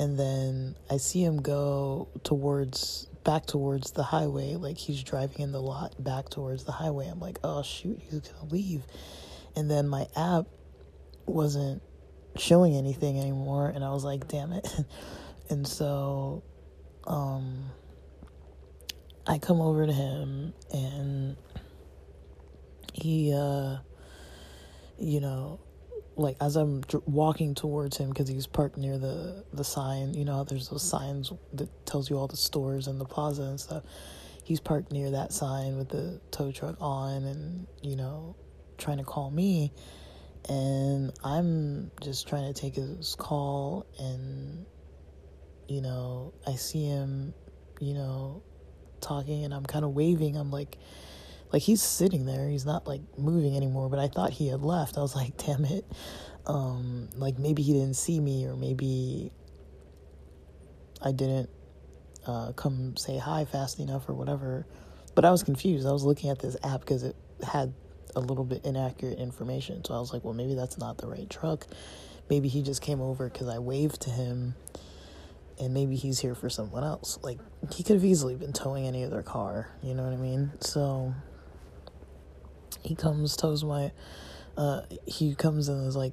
And 0.00 0.18
then 0.18 0.76
I 0.90 0.96
see 0.96 1.22
him 1.22 1.42
go 1.42 2.08
towards 2.22 3.06
back 3.24 3.46
towards 3.46 3.90
the 3.92 4.02
highway, 4.02 4.54
like 4.54 4.78
he's 4.78 5.02
driving 5.02 5.40
in 5.40 5.52
the 5.52 5.60
lot 5.60 6.02
back 6.02 6.28
towards 6.30 6.64
the 6.64 6.72
highway. 6.72 7.06
I'm 7.08 7.20
like, 7.20 7.38
oh 7.44 7.62
shoot, 7.62 8.00
he's 8.00 8.20
gonna 8.20 8.50
leave. 8.50 8.82
And 9.54 9.70
then 9.70 9.88
my 9.88 10.06
app 10.16 10.46
wasn't 11.26 11.82
showing 12.36 12.76
anything 12.76 13.18
anymore, 13.18 13.68
and 13.74 13.84
I 13.84 13.90
was 13.90 14.04
like, 14.04 14.28
damn 14.28 14.52
it. 14.52 14.68
and 15.50 15.66
so, 15.66 16.42
um, 17.06 17.64
I 19.26 19.38
come 19.38 19.60
over 19.60 19.86
to 19.86 19.92
him 19.92 20.54
and 20.72 21.36
he, 22.94 23.32
uh, 23.34 23.76
you 24.98 25.20
know, 25.20 25.60
like 26.16 26.36
as 26.40 26.56
I'm 26.56 26.82
walking 27.06 27.54
towards 27.54 27.96
him 27.96 28.08
because 28.08 28.28
he's 28.28 28.46
parked 28.46 28.76
near 28.76 28.98
the 28.98 29.44
the 29.52 29.64
sign. 29.64 30.14
You 30.14 30.24
know, 30.24 30.44
there's 30.44 30.68
those 30.68 30.82
signs 30.82 31.32
that 31.52 31.68
tells 31.86 32.10
you 32.10 32.18
all 32.18 32.26
the 32.26 32.36
stores 32.36 32.88
and 32.88 33.00
the 33.00 33.04
plaza 33.04 33.42
and 33.42 33.60
stuff. 33.60 33.84
He's 34.42 34.60
parked 34.60 34.92
near 34.92 35.10
that 35.10 35.32
sign 35.32 35.76
with 35.76 35.90
the 35.90 36.20
tow 36.30 36.50
truck 36.50 36.76
on, 36.80 37.24
and 37.24 37.66
you 37.82 37.96
know, 37.96 38.34
trying 38.78 38.98
to 38.98 39.04
call 39.04 39.30
me, 39.30 39.72
and 40.48 41.12
I'm 41.24 41.90
just 42.02 42.28
trying 42.28 42.52
to 42.52 42.58
take 42.58 42.76
his 42.76 43.14
call, 43.18 43.86
and 43.98 44.66
you 45.68 45.80
know, 45.80 46.32
I 46.46 46.54
see 46.54 46.86
him, 46.86 47.34
you 47.80 47.94
know, 47.94 48.42
talking, 49.00 49.44
and 49.44 49.54
I'm 49.54 49.66
kind 49.66 49.84
of 49.84 49.92
waving. 49.92 50.36
I'm 50.36 50.50
like 50.50 50.78
like 51.52 51.62
he's 51.62 51.82
sitting 51.82 52.26
there. 52.26 52.48
He's 52.48 52.66
not 52.66 52.86
like 52.86 53.00
moving 53.16 53.56
anymore 53.56 53.88
but 53.88 53.98
i 53.98 54.08
thought 54.08 54.30
he 54.30 54.48
had 54.48 54.62
left. 54.62 54.98
I 54.98 55.00
was 55.00 55.14
like 55.14 55.36
damn 55.46 55.64
it. 55.64 55.84
Um 56.46 57.08
like 57.16 57.38
maybe 57.38 57.62
he 57.62 57.72
didn't 57.72 57.94
see 57.96 58.20
me 58.20 58.46
or 58.46 58.56
maybe 58.56 59.32
i 61.02 61.12
didn't 61.12 61.48
uh, 62.26 62.52
come 62.52 62.96
say 62.96 63.16
hi 63.16 63.44
fast 63.44 63.78
enough 63.78 64.08
or 64.08 64.14
whatever. 64.14 64.66
But 65.14 65.24
i 65.24 65.30
was 65.30 65.42
confused. 65.42 65.86
I 65.86 65.92
was 65.92 66.04
looking 66.04 66.30
at 66.30 66.38
this 66.38 66.56
app 66.62 66.80
because 66.80 67.02
it 67.02 67.16
had 67.46 67.72
a 68.18 68.26
little 68.26 68.44
bit 68.44 68.64
inaccurate 68.64 69.18
information 69.18 69.84
so 69.84 69.94
i 69.94 69.98
was 69.98 70.12
like 70.12 70.24
well 70.24 70.34
maybe 70.34 70.54
that's 70.54 70.78
not 70.78 70.98
the 70.98 71.06
right 71.06 71.30
truck 71.30 71.66
maybe 72.28 72.48
he 72.48 72.62
just 72.62 72.82
came 72.82 73.00
over 73.00 73.28
because 73.28 73.48
i 73.48 73.58
waved 73.58 74.00
to 74.00 74.10
him 74.10 74.54
and 75.60 75.74
maybe 75.74 75.96
he's 75.96 76.20
here 76.20 76.34
for 76.34 76.48
someone 76.48 76.84
else. 76.84 77.18
Like 77.22 77.38
he 77.72 77.82
could 77.82 77.94
have 77.94 78.04
easily 78.04 78.36
been 78.36 78.52
towing 78.52 78.86
any 78.86 79.04
other 79.04 79.22
car, 79.22 79.68
you 79.82 79.94
know 79.94 80.04
what 80.04 80.12
I 80.12 80.16
mean? 80.16 80.52
So 80.60 81.14
he 82.82 82.94
comes, 82.94 83.36
tows 83.36 83.64
my, 83.64 83.92
uh, 84.56 84.82
he 85.06 85.34
comes 85.34 85.68
and 85.68 85.86
is 85.86 85.96
like, 85.96 86.12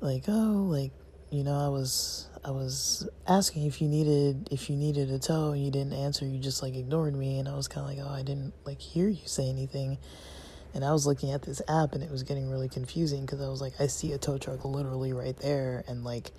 like, 0.00 0.24
oh, 0.28 0.66
like, 0.68 0.92
you 1.30 1.44
know, 1.44 1.56
I 1.56 1.68
was, 1.68 2.28
I 2.44 2.50
was 2.50 3.08
asking 3.26 3.66
if 3.66 3.80
you 3.80 3.88
needed, 3.88 4.48
if 4.50 4.68
you 4.68 4.76
needed 4.76 5.10
a 5.10 5.18
tow 5.18 5.52
and 5.52 5.64
you 5.64 5.70
didn't 5.70 5.92
answer, 5.92 6.26
you 6.26 6.38
just 6.38 6.62
like 6.62 6.74
ignored 6.74 7.14
me. 7.14 7.38
And 7.38 7.48
I 7.48 7.54
was 7.54 7.68
kind 7.68 7.88
of 7.88 7.96
like, 7.96 8.06
oh, 8.06 8.12
I 8.12 8.22
didn't 8.22 8.52
like 8.64 8.80
hear 8.80 9.08
you 9.08 9.26
say 9.26 9.48
anything. 9.48 9.98
And 10.74 10.84
I 10.84 10.92
was 10.92 11.06
looking 11.06 11.32
at 11.32 11.42
this 11.42 11.60
app 11.68 11.92
and 11.92 12.02
it 12.02 12.10
was 12.10 12.22
getting 12.22 12.50
really 12.50 12.68
confusing 12.68 13.26
because 13.26 13.40
I 13.40 13.48
was 13.48 13.60
like, 13.60 13.74
I 13.78 13.86
see 13.86 14.12
a 14.12 14.18
tow 14.18 14.38
truck 14.38 14.64
literally 14.64 15.12
right 15.12 15.36
there. 15.36 15.84
And 15.86 16.04
like, 16.04 16.32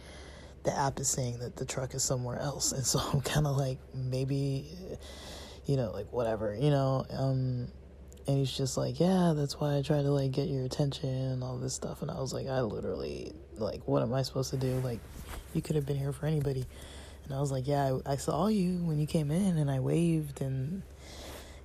the 0.63 0.77
app 0.77 0.99
is 0.99 1.07
saying 1.07 1.39
that 1.39 1.55
the 1.55 1.65
truck 1.65 1.93
is 1.93 2.03
somewhere 2.03 2.39
else. 2.39 2.71
And 2.71 2.85
so 2.85 2.99
I'm 3.13 3.21
kind 3.21 3.45
of 3.45 3.57
like, 3.57 3.77
maybe, 3.93 4.67
you 5.65 5.77
know, 5.77 5.91
like 5.91 6.11
whatever, 6.11 6.55
you 6.55 6.69
know, 6.69 7.05
um, 7.11 7.67
and 8.25 8.37
he's 8.37 8.55
just 8.55 8.77
like, 8.77 8.99
yeah, 8.99 9.33
that's 9.35 9.59
why 9.59 9.77
I 9.77 9.81
try 9.81 10.01
to 10.01 10.09
like 10.09 10.31
get 10.31 10.47
your 10.47 10.63
attention 10.63 11.09
and 11.09 11.43
all 11.43 11.57
this 11.57 11.73
stuff. 11.73 12.01
And 12.01 12.09
I 12.09 12.19
was 12.19 12.33
like, 12.33 12.47
I 12.47 12.61
literally, 12.61 13.33
like, 13.57 13.81
what 13.85 14.01
am 14.01 14.13
I 14.13 14.21
supposed 14.21 14.49
to 14.51 14.57
do? 14.57 14.79
Like, 14.79 14.99
you 15.53 15.61
could 15.61 15.75
have 15.75 15.85
been 15.85 15.97
here 15.97 16.13
for 16.13 16.25
anybody. 16.25 16.65
And 17.25 17.33
I 17.33 17.39
was 17.39 17.51
like, 17.51 17.67
yeah, 17.67 17.97
I, 18.05 18.13
I 18.13 18.15
saw 18.15 18.47
you 18.47 18.77
when 18.83 18.97
you 18.97 19.07
came 19.07 19.29
in 19.29 19.57
and 19.57 19.69
I 19.69 19.79
waved 19.79 20.41
and, 20.41 20.83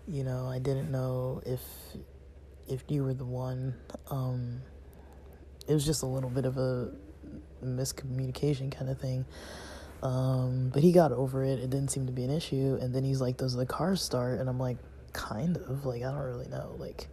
you 0.07 0.25
know, 0.25 0.47
I 0.47 0.59
didn't 0.59 0.91
know 0.91 1.43
if, 1.47 1.61
if 2.69 2.85
you 2.89 3.05
were 3.05 3.15
the 3.15 3.25
one. 3.25 3.75
Um, 4.11 4.61
it 5.67 5.75
was 5.75 5.85
just 5.85 6.03
a 6.03 6.07
little 6.07 6.31
bit 6.31 6.47
of 6.47 6.57
a 6.57 6.91
miscommunication 7.65 8.75
kind 8.75 8.91
of 8.91 8.99
thing. 8.99 9.25
Um, 10.03 10.71
but 10.73 10.83
he 10.83 10.93
got 10.93 11.13
over 11.13 11.45
it. 11.45 11.59
It 11.59 11.71
didn't 11.71 11.89
seem 11.89 12.07
to 12.07 12.13
be 12.13 12.25
an 12.25 12.31
issue. 12.31 12.79
And 12.81 12.95
then 12.95 13.05
he's 13.05 13.21
like, 13.21 13.37
does 13.37 13.55
the 13.55 13.67
car 13.67 13.97
start? 13.97 14.41
And 14.41 14.49
I'm 14.49 14.59
like, 14.59 14.79
kind 15.13 15.57
of 15.57 15.85
like 15.85 16.03
I 16.03 16.11
don't 16.11 16.19
really 16.19 16.49
know 16.49 16.77
like 16.79 17.09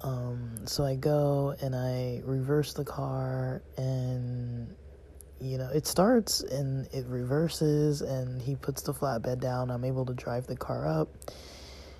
um 0.00 0.66
so 0.66 0.84
I 0.84 0.96
go 0.96 1.54
and 1.60 1.74
I 1.74 2.22
reverse 2.24 2.72
the 2.72 2.84
car 2.84 3.62
and 3.76 4.74
you 5.40 5.58
know 5.58 5.70
it 5.72 5.86
starts 5.86 6.40
and 6.40 6.86
it 6.92 7.06
reverses 7.06 8.02
and 8.02 8.40
he 8.40 8.56
puts 8.56 8.82
the 8.82 8.92
flatbed 8.92 9.40
down 9.40 9.70
I'm 9.70 9.84
able 9.84 10.04
to 10.06 10.14
drive 10.14 10.46
the 10.46 10.56
car 10.56 10.86
up 10.86 11.08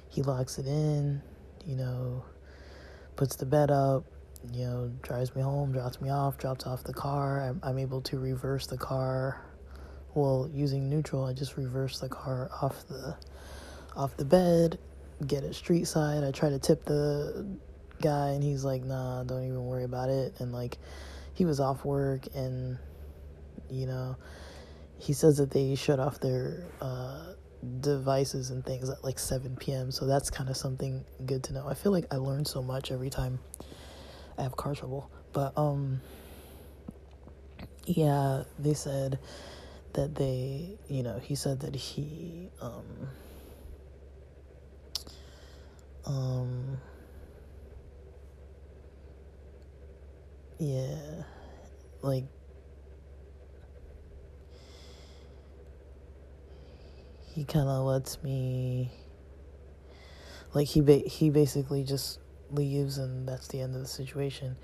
he 0.08 0.22
locks 0.22 0.58
it 0.58 0.66
in 0.66 1.22
you 1.66 1.76
know 1.76 2.24
puts 3.16 3.36
the 3.36 3.46
bed 3.46 3.70
up 3.70 4.04
you 4.52 4.64
know 4.64 4.90
drives 5.02 5.34
me 5.34 5.42
home 5.42 5.72
drops 5.72 6.00
me 6.00 6.10
off 6.10 6.36
drops 6.36 6.66
off 6.66 6.84
the 6.84 6.92
car 6.92 7.40
I'm, 7.40 7.60
I'm 7.62 7.78
able 7.78 8.02
to 8.02 8.18
reverse 8.18 8.66
the 8.66 8.76
car 8.76 9.44
well 10.14 10.50
using 10.52 10.88
neutral 10.90 11.24
I 11.24 11.32
just 11.32 11.56
reverse 11.56 11.98
the 11.98 12.08
car 12.08 12.50
off 12.60 12.86
the 12.88 13.16
off 13.96 14.16
the 14.16 14.24
bed 14.24 14.78
get 15.26 15.44
it 15.44 15.54
street 15.54 15.86
side. 15.86 16.24
I 16.24 16.30
try 16.30 16.50
to 16.50 16.58
tip 16.58 16.84
the 16.84 17.46
guy, 18.00 18.30
and 18.30 18.42
he's 18.42 18.64
like, 18.64 18.82
"Nah, 18.84 19.24
don't 19.24 19.44
even 19.44 19.64
worry 19.64 19.84
about 19.84 20.08
it." 20.10 20.34
And 20.40 20.52
like, 20.52 20.78
he 21.32 21.44
was 21.44 21.60
off 21.60 21.84
work, 21.84 22.26
and 22.34 22.78
you 23.70 23.86
know, 23.86 24.16
he 24.98 25.12
says 25.12 25.38
that 25.38 25.50
they 25.50 25.74
shut 25.74 26.00
off 26.00 26.20
their 26.20 26.64
uh, 26.80 27.33
devices 27.80 28.50
and 28.50 28.64
things 28.64 28.88
at 28.88 29.02
like 29.04 29.18
7 29.18 29.56
p.m. 29.56 29.90
So 29.90 30.06
that's 30.06 30.30
kind 30.30 30.48
of 30.48 30.56
something 30.56 31.04
good 31.26 31.42
to 31.44 31.52
know. 31.52 31.66
I 31.68 31.74
feel 31.74 31.92
like 31.92 32.06
I 32.12 32.16
learn 32.16 32.44
so 32.44 32.62
much 32.62 32.90
every 32.90 33.10
time 33.10 33.38
I 34.38 34.42
have 34.42 34.56
car 34.56 34.74
trouble, 34.74 35.10
but 35.32 35.56
um, 35.56 36.00
yeah, 37.86 38.44
they 38.58 38.74
said 38.74 39.18
that 39.92 40.14
they, 40.14 40.76
you 40.88 41.02
know, 41.02 41.18
he 41.18 41.34
said 41.34 41.60
that 41.60 41.74
he 41.76 42.50
um 42.60 43.08
um, 46.06 46.78
yeah, 50.58 51.22
like 52.02 52.24
he 57.34 57.44
kind 57.44 57.68
of 57.68 57.84
lets 57.84 58.22
me 58.22 58.90
like 60.52 60.68
he 60.68 60.80
ba- 60.80 61.02
he 61.06 61.30
basically 61.30 61.82
just 61.84 62.20
leaves 62.50 62.98
and 62.98 63.26
that's 63.28 63.48
the 63.48 63.60
end 63.60 63.74
of 63.74 63.80
the 63.80 63.88
situation 63.88 64.56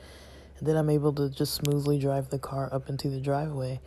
And 0.60 0.68
then 0.68 0.76
I'm 0.76 0.90
able 0.90 1.12
to 1.14 1.30
just 1.30 1.54
smoothly 1.54 1.98
drive 1.98 2.28
the 2.28 2.38
car 2.38 2.68
up 2.70 2.90
into 2.90 3.08
the 3.08 3.18
driveway. 3.18 3.80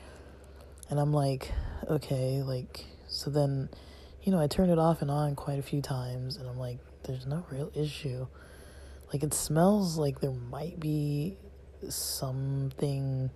And 0.90 1.00
I'm 1.00 1.14
like, 1.14 1.52
okay, 1.88 2.42
like, 2.42 2.86
so 3.08 3.30
then, 3.30 3.70
you 4.24 4.32
know, 4.32 4.40
I 4.40 4.48
turned 4.48 4.72
it 4.72 4.80
off 4.80 5.04
and 5.04 5.12
on 5.12 5.36
quite 5.36 5.60
a 5.60 5.62
few 5.62 5.82
times, 5.84 6.36
and 6.36 6.50
I'm 6.50 6.58
like, 6.58 6.80
there's 7.04 7.28
no 7.28 7.46
real 7.52 7.72
issue. 7.76 8.26
Like, 9.14 9.22
it 9.22 9.36
smells 9.36 10.00
like 10.00 10.20
there 10.20 10.32
might 10.32 10.80
be 10.80 11.38
something 11.90 13.30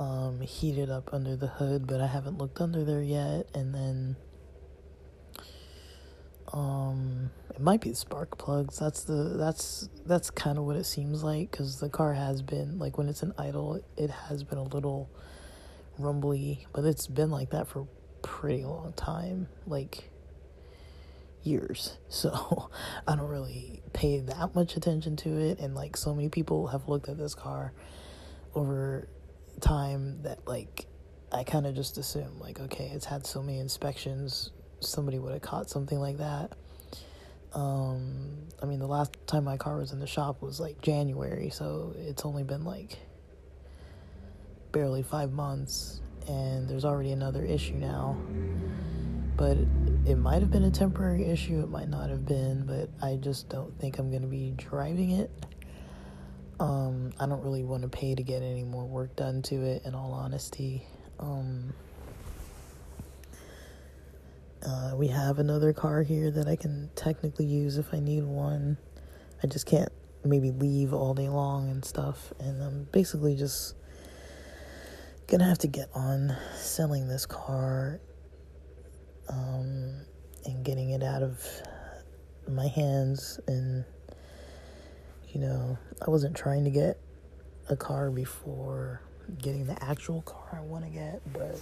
um, 0.00 0.40
heated 0.40 0.88
up 0.88 1.12
under 1.12 1.36
the 1.36 1.46
hood, 1.46 1.86
but 1.86 2.00
I 2.00 2.06
haven't 2.06 2.38
looked 2.38 2.60
under 2.60 2.84
there 2.84 3.02
yet. 3.02 3.46
And 3.54 3.74
then 3.74 4.16
um, 6.54 7.30
it 7.54 7.60
might 7.60 7.82
be 7.82 7.92
spark 7.92 8.38
plugs. 8.38 8.78
That's 8.78 9.04
the 9.04 9.36
that's 9.36 9.90
that's 10.06 10.30
kind 10.30 10.56
of 10.56 10.64
what 10.64 10.76
it 10.76 10.84
seems 10.84 11.22
like 11.22 11.50
because 11.50 11.80
the 11.80 11.90
car 11.90 12.14
has 12.14 12.40
been 12.40 12.78
like 12.78 12.96
when 12.96 13.08
it's 13.08 13.22
in 13.22 13.34
idle, 13.38 13.84
it 13.98 14.08
has 14.08 14.42
been 14.42 14.58
a 14.58 14.64
little 14.64 15.10
rumbly, 15.98 16.66
but 16.72 16.84
it's 16.84 17.06
been 17.06 17.30
like 17.30 17.50
that 17.50 17.68
for 17.68 17.86
pretty 18.22 18.64
long 18.64 18.94
time, 18.94 19.48
like 19.66 20.10
years. 21.42 21.98
So 22.08 22.70
I 23.06 23.14
don't 23.16 23.28
really 23.28 23.82
pay 23.92 24.18
that 24.18 24.54
much 24.54 24.76
attention 24.76 25.16
to 25.16 25.28
it, 25.38 25.58
and 25.60 25.74
like 25.74 25.96
so 25.96 26.14
many 26.14 26.30
people 26.30 26.68
have 26.68 26.88
looked 26.88 27.08
at 27.08 27.18
this 27.18 27.34
car 27.34 27.72
over 28.54 29.06
time 29.60 30.22
that 30.22 30.46
like 30.46 30.86
I 31.32 31.44
kind 31.44 31.66
of 31.66 31.74
just 31.74 31.98
assume 31.98 32.40
like 32.40 32.60
okay, 32.60 32.90
it's 32.94 33.06
had 33.06 33.26
so 33.26 33.42
many 33.42 33.58
inspections 33.58 34.50
somebody 34.80 35.18
would 35.18 35.32
have 35.32 35.42
caught 35.42 35.70
something 35.70 35.98
like 35.98 36.18
that. 36.18 36.52
Um, 37.52 38.48
I 38.62 38.66
mean, 38.66 38.78
the 38.78 38.86
last 38.86 39.12
time 39.26 39.44
my 39.44 39.56
car 39.56 39.78
was 39.78 39.92
in 39.92 39.98
the 39.98 40.06
shop 40.06 40.42
was 40.42 40.60
like 40.60 40.80
January, 40.82 41.50
so 41.50 41.94
it's 41.98 42.24
only 42.24 42.42
been 42.42 42.64
like 42.64 42.98
barely 44.72 45.02
five 45.02 45.32
months, 45.32 46.00
and 46.28 46.68
there's 46.68 46.84
already 46.84 47.12
another 47.12 47.44
issue 47.44 47.74
now. 47.74 48.16
But 49.36 49.56
it 50.06 50.16
might 50.16 50.40
have 50.40 50.50
been 50.50 50.64
a 50.64 50.70
temporary 50.70 51.24
issue, 51.24 51.60
it 51.60 51.68
might 51.70 51.88
not 51.88 52.10
have 52.10 52.26
been, 52.26 52.66
but 52.66 52.90
I 53.04 53.16
just 53.16 53.48
don't 53.48 53.78
think 53.80 53.98
I'm 53.98 54.10
going 54.10 54.22
to 54.22 54.28
be 54.28 54.52
driving 54.56 55.12
it. 55.12 55.30
Um, 56.60 57.12
I 57.18 57.24
don't 57.24 57.42
really 57.42 57.64
want 57.64 57.82
to 57.82 57.88
pay 57.88 58.14
to 58.14 58.22
get 58.22 58.42
any 58.42 58.64
more 58.64 58.84
work 58.84 59.16
done 59.16 59.40
to 59.42 59.62
it, 59.62 59.82
in 59.86 59.94
all 59.94 60.12
honesty. 60.12 60.86
Um, 61.18 61.72
uh, 64.66 64.92
we 64.94 65.08
have 65.08 65.38
another 65.38 65.72
car 65.72 66.02
here 66.02 66.30
that 66.30 66.46
I 66.46 66.56
can 66.56 66.90
technically 66.94 67.46
use 67.46 67.78
if 67.78 67.94
I 67.94 67.98
need 67.98 68.24
one. 68.24 68.76
I 69.42 69.46
just 69.46 69.64
can't 69.64 69.90
maybe 70.22 70.50
leave 70.50 70.92
all 70.92 71.14
day 71.14 71.30
long 71.30 71.70
and 71.70 71.82
stuff. 71.82 72.34
And 72.38 72.62
I'm 72.62 72.84
basically 72.92 73.36
just 73.36 73.74
gonna 75.28 75.48
have 75.48 75.58
to 75.58 75.66
get 75.66 75.88
on 75.94 76.36
selling 76.56 77.08
this 77.08 77.24
car 77.24 78.00
um, 79.30 80.04
and 80.44 80.62
getting 80.62 80.90
it 80.90 81.02
out 81.02 81.22
of 81.22 81.42
my 82.46 82.66
hands. 82.66 83.40
And, 83.46 83.86
you 85.32 85.40
know, 85.40 85.78
I 86.04 86.10
wasn't 86.10 86.36
trying 86.36 86.64
to 86.64 86.70
get 86.70 86.98
a 87.68 87.76
car 87.76 88.10
before 88.10 89.00
getting 89.40 89.66
the 89.66 89.82
actual 89.82 90.22
car 90.22 90.58
I 90.58 90.60
want 90.60 90.84
to 90.84 90.90
get, 90.90 91.20
but 91.32 91.60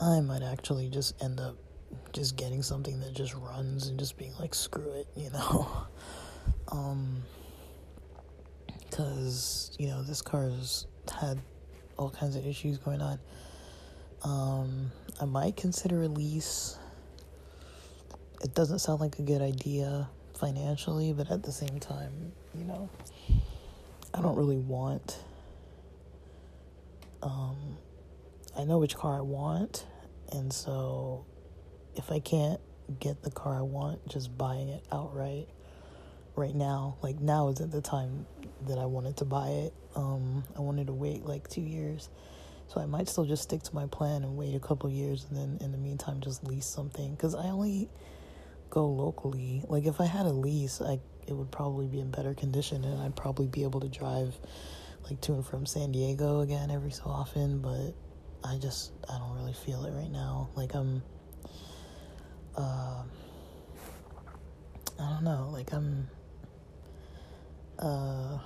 I 0.00 0.20
might 0.20 0.42
actually 0.42 0.88
just 0.88 1.20
end 1.22 1.40
up 1.40 1.56
just 2.12 2.36
getting 2.36 2.62
something 2.62 3.00
that 3.00 3.12
just 3.12 3.34
runs 3.34 3.88
and 3.88 3.98
just 3.98 4.16
being 4.16 4.32
like, 4.38 4.54
screw 4.54 4.92
it, 4.92 5.08
you 5.16 5.30
know? 5.30 5.86
um, 6.68 7.22
because, 8.88 9.74
you 9.78 9.88
know, 9.88 10.02
this 10.02 10.22
car's 10.22 10.86
had 11.20 11.40
all 11.96 12.10
kinds 12.10 12.36
of 12.36 12.46
issues 12.46 12.78
going 12.78 13.00
on. 13.00 13.18
Um, 14.22 14.92
I 15.20 15.24
might 15.24 15.56
consider 15.56 16.02
a 16.02 16.08
lease. 16.08 16.78
It 18.42 18.54
doesn't 18.54 18.80
sound 18.80 19.00
like 19.00 19.18
a 19.18 19.22
good 19.22 19.42
idea 19.42 20.08
financially, 20.42 21.12
but 21.12 21.30
at 21.30 21.44
the 21.44 21.52
same 21.52 21.78
time, 21.78 22.32
you 22.52 22.64
know, 22.64 22.90
I 24.12 24.20
don't 24.20 24.34
really 24.34 24.58
want. 24.58 25.16
Um, 27.22 27.78
I 28.58 28.64
know 28.64 28.78
which 28.78 28.96
car 28.96 29.16
I 29.16 29.20
want, 29.20 29.86
and 30.32 30.52
so 30.52 31.24
if 31.94 32.10
I 32.10 32.18
can't 32.18 32.60
get 32.98 33.22
the 33.22 33.30
car 33.30 33.56
I 33.56 33.62
want, 33.62 34.06
just 34.08 34.36
buying 34.36 34.68
it 34.68 34.84
outright 34.90 35.46
right 36.34 36.54
now, 36.54 36.96
like 37.02 37.20
now 37.20 37.48
isn't 37.50 37.70
the 37.70 37.80
time 37.80 38.26
that 38.66 38.78
I 38.78 38.86
wanted 38.86 39.18
to 39.18 39.24
buy 39.24 39.48
it. 39.48 39.74
Um, 39.94 40.42
I 40.56 40.60
wanted 40.60 40.88
to 40.88 40.92
wait 40.92 41.24
like 41.24 41.48
two 41.48 41.60
years. 41.60 42.08
So 42.66 42.80
I 42.80 42.86
might 42.86 43.08
still 43.08 43.26
just 43.26 43.44
stick 43.44 43.62
to 43.62 43.74
my 43.74 43.86
plan 43.86 44.24
and 44.24 44.36
wait 44.36 44.56
a 44.56 44.60
couple 44.60 44.90
years 44.90 45.26
and 45.28 45.38
then 45.38 45.64
in 45.64 45.70
the 45.72 45.78
meantime 45.78 46.20
just 46.20 46.42
lease 46.42 46.64
something 46.64 47.14
cuz 47.16 47.34
I 47.34 47.50
only 47.50 47.90
go 48.72 48.88
locally. 48.88 49.62
Like 49.68 49.84
if 49.84 50.00
I 50.00 50.06
had 50.06 50.24
a 50.24 50.32
lease, 50.32 50.80
I 50.80 50.98
it 51.28 51.34
would 51.34 51.52
probably 51.52 51.86
be 51.86 52.00
in 52.00 52.10
better 52.10 52.34
condition 52.34 52.84
and 52.84 53.00
I'd 53.00 53.14
probably 53.14 53.46
be 53.46 53.62
able 53.62 53.80
to 53.80 53.88
drive 53.88 54.34
like 55.04 55.20
to 55.20 55.34
and 55.34 55.46
from 55.46 55.66
San 55.66 55.92
Diego 55.92 56.40
again 56.40 56.70
every 56.70 56.90
so 56.90 57.04
often, 57.04 57.60
but 57.60 57.92
I 58.42 58.56
just 58.56 58.92
I 59.08 59.18
don't 59.18 59.36
really 59.36 59.52
feel 59.52 59.84
it 59.84 59.92
right 59.92 60.10
now. 60.10 60.48
Like 60.56 60.74
I'm 60.74 61.02
uh 62.56 63.02
I 64.98 65.08
don't 65.10 65.24
know, 65.24 65.50
like 65.52 65.72
I'm 65.72 66.08
uh 67.78 68.38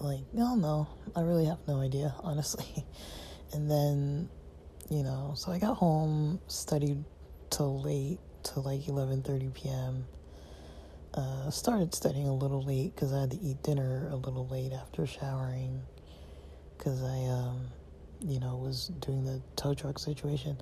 like 0.00 0.20
no 0.32 0.54
no 0.54 0.86
I 1.16 1.22
really 1.22 1.46
have 1.46 1.58
no 1.66 1.80
idea 1.80 2.14
honestly 2.22 2.84
and 3.52 3.70
then 3.70 4.28
you 4.90 5.02
know 5.02 5.32
so 5.36 5.52
I 5.52 5.58
got 5.58 5.76
home 5.76 6.40
studied 6.48 7.04
till 7.50 7.80
late 7.82 8.18
till 8.42 8.62
like 8.62 8.82
11:30 8.82 9.54
p.m. 9.54 10.06
Uh, 11.14 11.50
started 11.50 11.94
studying 11.94 12.28
a 12.28 12.34
little 12.34 12.62
late 12.62 12.94
because 12.94 13.12
I 13.12 13.20
had 13.22 13.30
to 13.32 13.40
eat 13.40 13.62
dinner 13.62 14.08
a 14.10 14.16
little 14.16 14.48
late 14.48 14.72
after 14.72 15.06
showering 15.06 15.82
because 16.78 17.02
I, 17.02 17.24
um, 17.30 17.66
you 18.20 18.40
know, 18.40 18.56
was 18.56 18.88
doing 19.00 19.24
the 19.24 19.40
tow 19.56 19.74
truck 19.74 19.98
situation. 19.98 20.58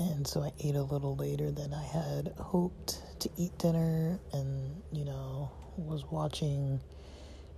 And 0.00 0.26
so 0.26 0.42
I 0.42 0.52
ate 0.60 0.74
a 0.74 0.82
little 0.82 1.16
later 1.16 1.50
than 1.50 1.74
I 1.74 1.84
had 1.84 2.34
hoped 2.38 3.02
to 3.20 3.30
eat 3.36 3.56
dinner 3.58 4.18
and, 4.32 4.82
you 4.92 5.04
know, 5.04 5.50
was 5.76 6.04
watching 6.10 6.80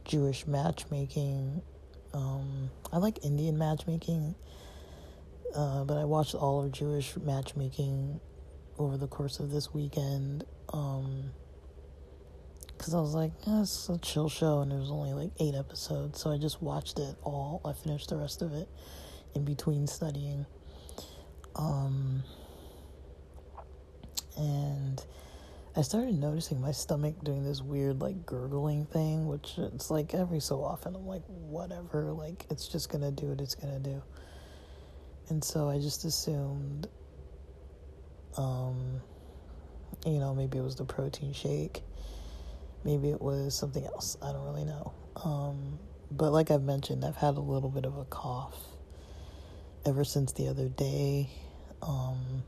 Jewish 0.05 0.46
matchmaking. 0.46 1.62
Um, 2.12 2.70
I 2.92 2.98
like 2.98 3.24
Indian 3.24 3.57
matchmaking, 3.57 4.35
uh, 5.55 5.85
but 5.85 5.97
I 5.97 6.05
watched 6.05 6.35
all 6.35 6.64
of 6.64 6.73
Jewish 6.73 7.17
matchmaking 7.17 8.21
over 8.79 8.97
the 8.97 9.07
course 9.07 9.38
of 9.40 9.51
this 9.51 9.73
weekend. 9.73 10.45
Um, 10.73 11.31
because 12.77 12.93
I 12.93 13.01
was 13.01 13.14
like, 13.14 13.33
eh, 13.47 13.62
it's 13.62 13.88
a 13.88 13.99
chill 13.99 14.29
show, 14.29 14.61
and 14.61 14.71
there 14.71 14.79
was 14.79 14.90
only 14.90 15.12
like 15.14 15.31
eight 15.40 15.55
episodes, 15.55 16.21
so 16.21 16.31
I 16.31 16.38
just 16.38 16.61
watched 16.61 16.99
it 16.99 17.17
all. 17.23 17.61
I 17.64 17.73
finished 17.73 18.11
the 18.11 18.17
rest 18.17 18.43
of 18.43 18.53
it 18.53 18.69
in 19.35 19.45
between 19.45 19.87
studying. 19.87 20.45
Um, 21.57 22.25
and 24.37 25.03
I 25.77 25.83
started 25.83 26.14
noticing 26.14 26.61
my 26.61 26.73
stomach 26.73 27.14
doing 27.23 27.45
this 27.45 27.62
weird 27.62 28.01
like 28.01 28.27
gurgling 28.27 28.87
thing, 28.87 29.29
which 29.29 29.55
it's 29.57 29.90
like 29.90 30.12
every 30.12 30.40
so 30.40 30.62
often 30.62 30.95
I'm 30.95 31.07
like, 31.07 31.23
whatever, 31.27 32.12
like 32.12 32.47
it's 32.51 32.69
just 32.69 32.90
gonna 32.90 33.12
do 33.12 33.29
what 33.29 33.40
it's 33.40 33.55
gonna 33.55 33.81
do. 33.81 34.03
And 35.28 35.42
so 35.42 35.68
I 35.68 35.78
just 35.78 36.04
assumed, 36.04 36.88
um, 38.37 39.00
you 40.06 40.18
know, 40.18 40.34
maybe 40.34 40.58
it 40.58 40.62
was 40.62 40.76
the 40.76 40.84
protein 40.84 41.32
shake 41.32 41.82
Maybe 42.84 43.08
it 43.08 43.20
was 43.20 43.54
something 43.54 43.84
else. 43.84 44.16
I 44.22 44.30
don't 44.32 44.44
really 44.44 44.64
know. 44.64 44.92
Um, 45.24 45.78
but 46.10 46.32
like 46.32 46.50
I've 46.50 46.62
mentioned, 46.62 47.02
I've 47.04 47.16
had 47.16 47.37
a 47.37 47.40
little 47.40 47.70
bit 47.70 47.87
of 47.87 47.96
a 47.96 48.04
cough 48.04 48.58
ever 49.87 50.04
since 50.04 50.32
the 50.32 50.48
other 50.48 50.68
day. 50.68 51.30
Um, 51.80 52.42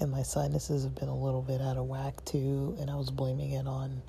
and 0.00 0.10
my 0.10 0.22
sinuses 0.22 0.82
have 0.82 0.96
been 0.96 1.08
a 1.08 1.16
little 1.16 1.42
bit 1.42 1.60
out 1.60 1.76
of 1.76 1.86
whack 1.86 2.24
too. 2.24 2.76
And 2.80 2.90
I 2.90 2.96
was 2.96 3.10
blaming 3.10 3.52
it 3.52 3.68
on, 3.68 4.02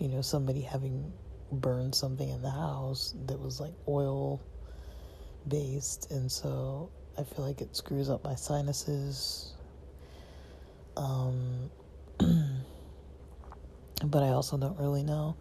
you 0.00 0.08
know, 0.08 0.22
somebody 0.22 0.62
having 0.62 1.12
burned 1.52 1.94
something 1.94 2.28
in 2.28 2.42
the 2.42 2.50
house 2.50 3.14
that 3.26 3.38
was 3.38 3.60
like 3.60 3.74
oil 3.86 4.40
based. 5.48 6.10
And 6.10 6.30
so 6.30 6.90
I 7.18 7.24
feel 7.24 7.44
like 7.44 7.60
it 7.60 7.76
screws 7.76 8.10
up 8.10 8.24
my 8.24 8.34
sinuses. 8.34 9.54
Um, 10.96 11.70
but 14.04 14.22
I 14.22 14.28
also 14.28 14.56
don't 14.56 14.78
really 14.78 15.02
know. 15.02 15.36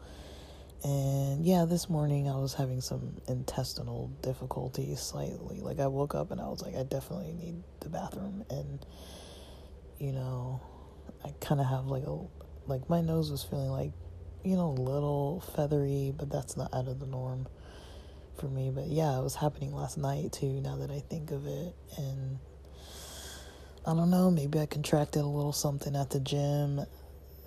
And 0.84 1.46
yeah, 1.46 1.66
this 1.66 1.90
morning 1.90 2.30
I 2.30 2.38
was 2.38 2.54
having 2.54 2.80
some 2.80 3.18
intestinal 3.28 4.12
difficulties 4.22 5.02
slightly. 5.02 5.60
Like 5.60 5.80
I 5.80 5.88
woke 5.88 6.16
up 6.16 6.32
and 6.32 6.40
I 6.40 6.48
was 6.48 6.62
like, 6.62 6.76
I 6.76 6.84
definitely 6.84 7.34
need 7.34 7.64
the 7.82 7.90
bathroom. 7.90 8.46
And, 8.50 8.86
you 10.00 10.14
know, 10.14 10.62
I 11.26 11.34
kind 11.42 11.60
of 11.60 11.68
have 11.68 11.88
like 11.88 12.04
a 12.04 12.18
Like 12.68 12.90
my 12.90 13.02
nose 13.02 13.30
was 13.32 13.44
feeling 13.44 13.70
like, 13.70 13.92
you 14.44 14.56
know, 14.56 14.70
a 14.70 14.80
little 14.82 15.42
feathery, 15.56 16.14
but 16.16 16.30
that's 16.30 16.56
not 16.56 16.74
out 16.74 16.88
of 16.88 17.00
the 17.00 17.08
norm 17.08 17.48
for 18.40 18.48
me. 18.48 18.72
But 18.74 18.88
yeah, 18.88 19.18
it 19.18 19.24
was 19.24 19.36
happening 19.36 19.74
last 19.74 19.98
night 19.98 20.32
too, 20.32 20.62
now 20.62 20.78
that 20.78 20.92
I 20.92 21.00
think 21.00 21.32
of 21.32 21.46
it. 21.46 21.76
And 21.98 22.40
I 23.86 23.94
don't 23.94 24.10
know, 24.10 24.32
maybe 24.32 24.60
I 24.60 24.66
contracted 24.66 25.22
a 25.22 25.28
little 25.28 25.54
something 25.54 25.96
at 25.96 26.10
the 26.10 26.20
gym 26.20 26.82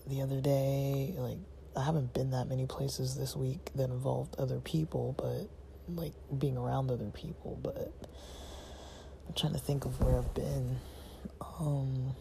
the 0.07 0.23
other 0.23 0.41
day. 0.41 1.15
Like, 1.17 1.39
I 1.77 1.85
haven't 1.85 2.13
been 2.13 2.31
that 2.31 2.49
many 2.49 2.67
places 2.67 3.17
this 3.17 3.35
week 3.35 3.71
that 3.75 3.91
involved 3.91 4.37
other 4.39 4.61
people, 4.61 5.15
but 5.17 5.49
like 5.89 6.13
being 6.39 6.57
around 6.57 6.91
other 6.91 7.11
people. 7.11 7.59
But 7.63 7.93
I'm 9.27 9.35
trying 9.35 9.55
to 9.55 9.59
think 9.59 9.85
of 9.85 10.01
where 10.01 10.19
I've 10.19 10.35
been. 10.35 10.77
Um, 11.59 12.15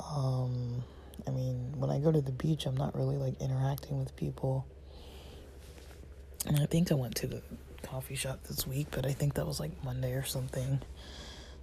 um, 0.00 0.84
I 1.26 1.30
mean, 1.30 1.72
when 1.76 1.90
I 1.90 1.98
go 1.98 2.12
to 2.12 2.20
the 2.20 2.32
beach, 2.32 2.66
I'm 2.66 2.76
not 2.76 2.94
really 2.94 3.16
like 3.16 3.40
interacting 3.40 3.98
with 3.98 4.14
people. 4.16 4.66
And 6.46 6.58
I 6.58 6.66
think 6.66 6.90
I 6.90 6.94
went 6.94 7.16
to 7.16 7.26
the 7.26 7.42
coffee 7.82 8.14
shop 8.14 8.44
this 8.44 8.66
week, 8.66 8.88
but 8.90 9.06
I 9.06 9.12
think 9.12 9.34
that 9.34 9.46
was 9.46 9.60
like 9.60 9.72
Monday 9.84 10.12
or 10.12 10.24
something. 10.24 10.80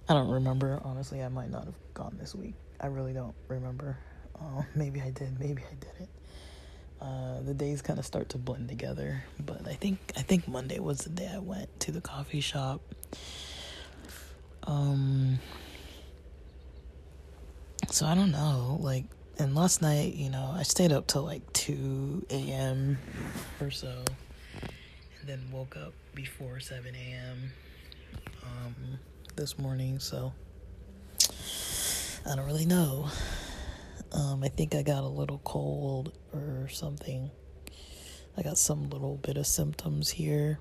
I 0.08 0.14
don't 0.14 0.30
remember. 0.30 0.80
Honestly, 0.84 1.22
I 1.22 1.28
might 1.28 1.50
not 1.50 1.64
have 1.64 1.74
gone 1.94 2.16
this 2.20 2.34
week. 2.34 2.54
I 2.80 2.86
really 2.86 3.12
don't 3.12 3.34
remember. 3.48 3.98
Uh, 4.38 4.62
maybe 4.74 5.00
I 5.00 5.10
did. 5.10 5.38
Maybe 5.40 5.62
I 5.62 5.74
didn't. 5.74 6.10
Uh, 7.00 7.40
the 7.42 7.54
days 7.54 7.82
kind 7.82 7.98
of 7.98 8.06
start 8.06 8.30
to 8.30 8.38
blend 8.38 8.68
together, 8.68 9.22
but 9.38 9.66
I 9.68 9.74
think 9.74 9.98
I 10.16 10.22
think 10.22 10.48
Monday 10.48 10.78
was 10.78 10.98
the 11.00 11.10
day 11.10 11.30
I 11.32 11.38
went 11.38 11.68
to 11.80 11.92
the 11.92 12.00
coffee 12.00 12.40
shop. 12.40 12.80
Um. 14.64 15.38
So 17.90 18.06
I 18.06 18.14
don't 18.14 18.32
know, 18.32 18.78
like, 18.80 19.04
and 19.38 19.54
last 19.54 19.80
night, 19.80 20.14
you 20.14 20.28
know, 20.28 20.52
I 20.54 20.62
stayed 20.64 20.90
up 20.90 21.06
till 21.06 21.22
like 21.22 21.52
two 21.52 22.26
a.m. 22.30 22.98
or 23.60 23.70
so, 23.70 24.04
then 25.26 25.40
woke 25.50 25.76
up 25.76 25.92
before 26.14 26.60
seven 26.60 26.94
a.m. 26.94 27.52
Um 28.42 28.98
this 29.34 29.58
morning, 29.58 29.98
so 29.98 30.32
I 32.24 32.34
don't 32.34 32.46
really 32.46 32.66
know. 32.66 33.08
Um, 34.12 34.42
I 34.42 34.48
think 34.48 34.74
I 34.74 34.82
got 34.82 35.02
a 35.04 35.08
little 35.08 35.40
cold 35.44 36.12
or 36.32 36.68
something. 36.68 37.30
I 38.38 38.42
got 38.42 38.58
some 38.58 38.88
little 38.90 39.16
bit 39.16 39.36
of 39.36 39.46
symptoms 39.46 40.10
here. 40.10 40.58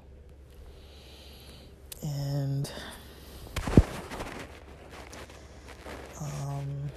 And 2.01 2.71
um 6.21 6.89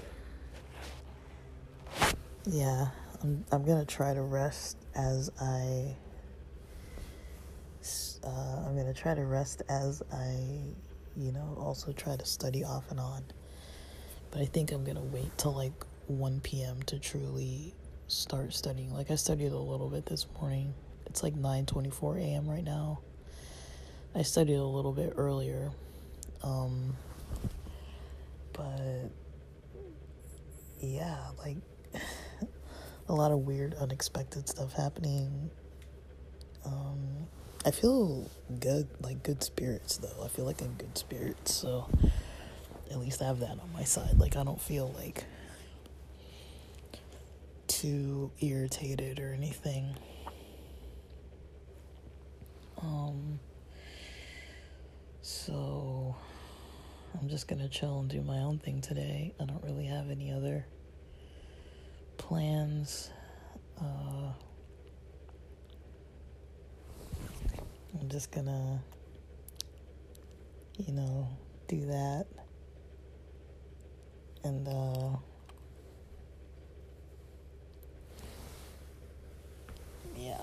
yeah, 2.47 2.89
I'm 3.23 3.45
I'm 3.53 3.65
going 3.65 3.79
to 3.79 3.87
try 3.87 4.15
to 4.15 4.23
rest 4.23 4.77
as 4.95 5.31
I 5.41 5.97
uh, 8.25 8.65
I'm 8.67 8.77
to 8.77 8.95
try 8.95 9.15
to 9.15 9.25
rest 9.25 9.63
as 9.69 10.03
I 10.13 10.75
you 11.19 11.33
know, 11.33 11.57
also 11.59 11.93
try 11.93 12.17
to 12.17 12.25
study 12.25 12.65
off 12.65 12.91
and 12.91 13.01
on. 13.01 13.25
But 14.31 14.41
I 14.41 14.45
think 14.45 14.71
I'm 14.73 14.85
gonna 14.85 15.03
wait 15.03 15.37
till 15.37 15.55
like 15.55 15.73
1 16.07 16.41
p.m. 16.41 16.83
to 16.85 16.99
truly 16.99 17.75
start 18.07 18.55
studying. 18.55 18.95
Like 18.95 19.11
I 19.11 19.17
studied 19.17 19.53
a 19.53 19.59
little 19.59 19.91
bit 19.91 20.07
this 20.07 20.27
morning. 20.41 20.75
It's 21.07 21.23
like 21.23 21.35
9:24 21.35 22.21
a.m. 22.21 22.49
right 22.49 22.65
now. 22.65 23.01
I 24.15 24.23
studied 24.23 24.57
a 24.57 24.65
little 24.65 24.93
bit 24.93 25.15
earlier. 25.17 25.73
Um 26.43 26.97
but 28.53 29.11
yeah, 30.81 31.19
like 31.39 31.57
a 33.09 33.15
lot 33.15 33.33
of 33.33 33.41
weird 33.41 33.75
unexpected 33.75 34.49
stuff 34.49 34.73
happening. 34.73 35.51
Um 36.65 37.27
I 37.65 37.71
feel 37.71 38.31
good, 38.61 38.89
like 39.01 39.23
good 39.23 39.43
spirits 39.43 39.97
though. 39.99 40.25
I 40.25 40.29
feel 40.29 40.45
like 40.45 40.63
I'm 40.63 40.75
good 40.75 40.97
spirits, 40.97 41.55
so 41.55 41.89
at 42.91 42.99
least 42.99 43.21
I 43.21 43.27
have 43.27 43.41
that 43.41 43.51
on 43.51 43.71
my 43.75 43.85
side. 43.85 44.19
Like 44.19 44.37
I 44.37 44.45
don't 44.45 44.61
feel 44.61 44.95
like 44.97 45.25
too 47.67 48.31
irritated 48.41 49.19
or 49.19 49.33
anything. 49.33 49.97
Um 52.81 53.41
so 55.21 56.17
I'm 57.21 57.29
just 57.29 57.49
gonna 57.49 57.69
chill 57.69 58.01
and 58.01 58.09
do 58.09 58.23
my 58.23 58.39
own 58.39 58.59
thing 58.59 58.81
today. 58.81 59.35
I 59.41 59.45
don't 59.45 59.63
really 59.65 59.87
have 59.87 60.11
any 60.11 60.33
other 60.33 60.65
plans. 62.17 63.11
Uh 63.81 64.33
I'm 68.01 68.09
just 68.09 68.31
gonna, 68.31 68.81
you 70.79 70.93
know, 70.93 71.29
do 71.67 71.85
that. 71.87 72.27
And, 74.45 74.69
uh, 74.69 75.17
yeah. 80.17 80.39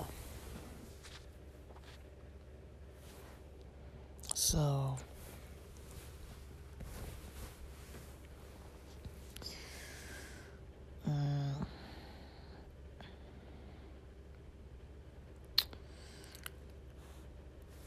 So, 4.34 4.98
uh, 11.08 11.12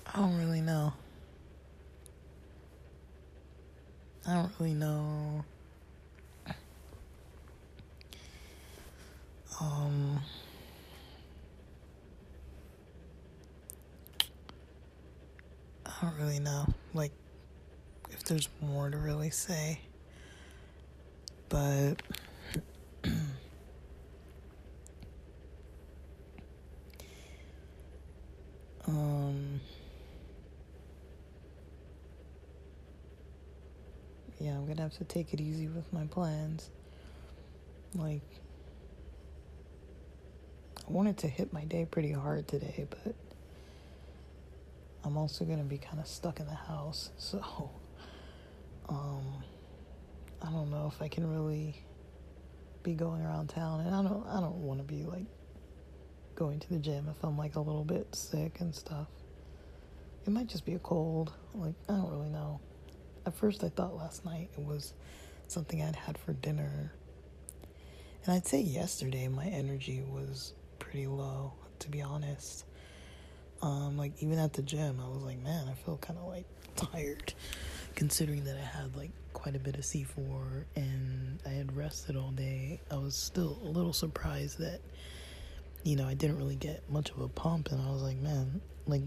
I 0.07 0.21
don't 0.21 0.39
really 0.39 0.63
know. 0.63 0.93
I 4.29 4.35
don't 4.35 4.53
really 4.59 4.75
know. 4.75 5.43
Um, 9.59 10.21
I 15.87 15.91
don't 16.03 16.19
really 16.21 16.41
know. 16.41 16.67
Like, 16.93 17.13
if 18.11 18.23
there's 18.25 18.51
more 18.61 18.91
to 18.91 18.99
really 18.99 19.31
say. 19.31 19.81
But. 21.49 21.95
Yeah, 34.41 34.53
I'm 34.53 34.67
gonna 34.67 34.83
have 34.83 34.97
to 34.99 35.05
take 35.05 35.35
it 35.35 35.41
easy 35.41 35.69
with 35.69 35.93
my 35.93 36.05
plans. 36.05 36.71
Like, 37.95 38.23
I 40.87 40.91
wanted 40.91 41.19
to 41.19 41.29
hit 41.29 41.53
my 41.53 41.65
day 41.65 41.87
pretty 41.91 42.13
hard 42.13 42.47
today, 42.47 42.87
but 42.89 43.15
I'm 45.05 45.17
also 45.17 45.45
gonna 45.45 45.65
be 45.65 45.79
kind 45.79 45.99
of 45.99 46.07
stuck 46.07 46.41
in 46.41 46.47
the 46.47 46.55
house, 46.55 47.11
so 47.19 47.71
um, 48.89 49.43
I 50.41 50.51
don't 50.51 50.71
know 50.71 50.91
if 50.95 51.03
I 51.03 51.09
can 51.09 51.29
really 51.31 51.83
be 52.83 52.95
going 52.95 53.23
around 53.23 53.49
town, 53.49 53.81
and 53.81 53.95
I 53.95 54.03
don't, 54.03 54.27
I 54.27 54.41
don't 54.41 54.63
want 54.63 54.81
to 54.81 54.85
be 54.85 55.03
like 55.05 55.27
going 56.37 56.61
to 56.61 56.69
the 56.69 56.79
gym 56.79 57.09
if 57.11 57.23
I'm 57.25 57.37
like 57.37 57.57
a 57.57 57.61
little 57.61 57.85
bit 57.85 58.15
sick 58.15 58.61
and 58.61 58.73
stuff. 58.75 59.09
It 60.27 60.31
might 60.31 60.47
just 60.47 60.65
be 60.65 60.75
a 60.75 60.79
cold, 60.79 61.33
like 61.55 61.75
I 61.89 61.95
don't 61.95 62.11
really 62.11 62.29
know. 62.31 62.61
At 63.27 63.35
first, 63.35 63.63
I 63.65 63.69
thought 63.69 63.97
last 63.97 64.25
night 64.25 64.51
it 64.57 64.61
was 64.63 64.95
something 65.49 65.83
I'd 65.83 65.97
had 65.97 66.19
for 66.19 66.33
dinner. 66.33 66.93
And 68.25 68.35
I'd 68.35 68.47
say 68.47 68.61
yesterday 68.61 69.29
my 69.29 69.47
energy 69.47 70.03
was 70.03 70.55
pretty 70.79 71.07
low, 71.07 71.53
to 71.81 71.89
be 71.91 72.03
honest. 72.03 72.65
Um, 73.61 73.97
like, 73.97 74.13
even 74.23 74.39
at 74.39 74.53
the 74.53 74.63
gym, 74.63 75.01
I 75.05 75.09
was 75.09 75.23
like, 75.23 75.43
man, 75.43 75.69
I 75.69 75.75
feel 75.75 75.97
kind 75.99 76.19
of 76.19 76.27
like 76.27 76.45
tired, 76.77 77.35
considering 77.95 78.45
that 78.45 78.57
I 78.57 78.79
had 78.79 78.97
like 78.97 79.11
quite 79.33 79.57
a 79.57 79.59
bit 79.59 79.77
of 79.77 79.83
C4 79.83 80.65
and 80.77 81.39
I 81.45 81.51
had 81.51 81.77
rested 81.77 82.17
all 82.17 82.31
day. 82.31 82.81
I 82.91 82.97
was 82.97 83.17
still 83.17 83.59
a 83.63 83.69
little 83.69 83.93
surprised 83.93 84.59
that, 84.59 84.81
you 85.83 85.97
know, 85.97 86.07
I 86.07 86.15
didn't 86.15 86.39
really 86.39 86.57
get 86.57 86.89
much 86.91 87.11
of 87.11 87.21
a 87.21 87.29
pump. 87.29 87.71
And 87.73 87.81
I 87.81 87.91
was 87.91 88.03
like, 88.03 88.19
man, 88.19 88.61
like, 88.87 89.03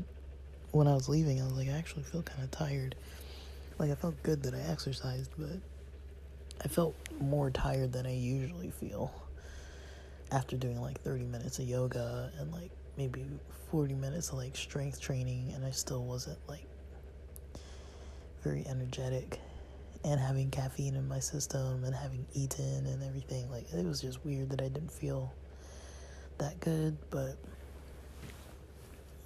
when 0.72 0.88
I 0.88 0.94
was 0.94 1.10
leaving, 1.10 1.42
I 1.42 1.46
was 1.46 1.54
like, 1.54 1.68
I 1.68 1.74
actually 1.74 2.04
feel 2.04 2.24
kind 2.24 2.44
of 2.44 2.52
tired. 2.52 2.96
Like 3.78 3.92
I 3.92 3.96
felt 3.96 4.22
good 4.24 4.44
that 4.44 4.54
I 4.54 4.60
exercised, 4.72 5.32
but 5.38 5.58
I 6.64 6.68
felt 6.68 6.96
more 7.20 7.50
tired 7.50 7.92
than 7.94 8.06
I 8.06 8.16
usually 8.16 8.70
feel 8.72 9.12
after 10.32 10.56
doing 10.56 10.80
like 10.80 11.02
30 11.02 11.26
minutes 11.26 11.60
of 11.60 11.66
yoga 11.66 12.32
and 12.40 12.52
like 12.52 12.72
maybe 12.98 13.26
40 13.72 13.96
minutes 13.96 14.30
of 14.30 14.36
like 14.36 14.56
strength 14.56 15.02
training 15.02 15.52
and 15.56 15.66
I 15.66 15.72
still 15.72 16.04
wasn't 16.04 16.38
like 16.48 16.68
very 18.44 18.66
energetic 18.68 19.40
and 20.04 20.20
having 20.20 20.50
caffeine 20.50 20.96
in 20.96 21.08
my 21.08 21.20
system 21.20 21.84
and 21.84 21.94
having 21.94 22.26
eaten 22.34 22.86
and 22.86 23.04
everything. 23.04 23.50
Like 23.52 23.72
it 23.74 23.86
was 23.86 24.02
just 24.02 24.24
weird 24.26 24.50
that 24.50 24.62
I 24.62 24.68
didn't 24.68 24.92
feel 24.92 25.34
that 26.38 26.60
good, 26.60 26.98
but 27.10 27.38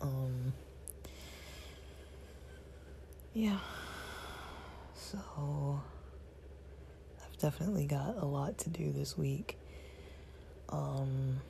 um 0.01 0.53
yeah. 3.33 3.59
So 5.11 5.81
I've 7.23 7.37
definitely 7.37 7.85
got 7.85 8.15
a 8.17 8.25
lot 8.25 8.57
to 8.59 8.69
do 8.69 8.91
this 8.91 9.15
week. 9.17 9.57
Um 10.69 11.41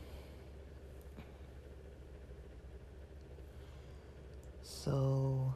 so 4.62 5.54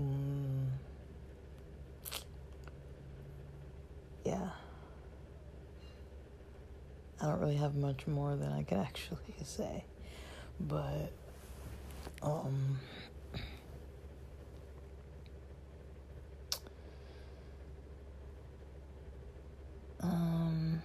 mm, 0.00 0.66
yeah. 4.24 4.50
I 7.20 7.26
don't 7.26 7.40
really 7.40 7.56
have 7.56 7.74
much 7.74 8.06
more 8.06 8.36
than 8.36 8.52
I 8.52 8.62
can 8.64 8.78
actually 8.80 9.18
say. 9.44 9.84
But 10.60 11.12
um 12.22 12.78
um 20.02 20.82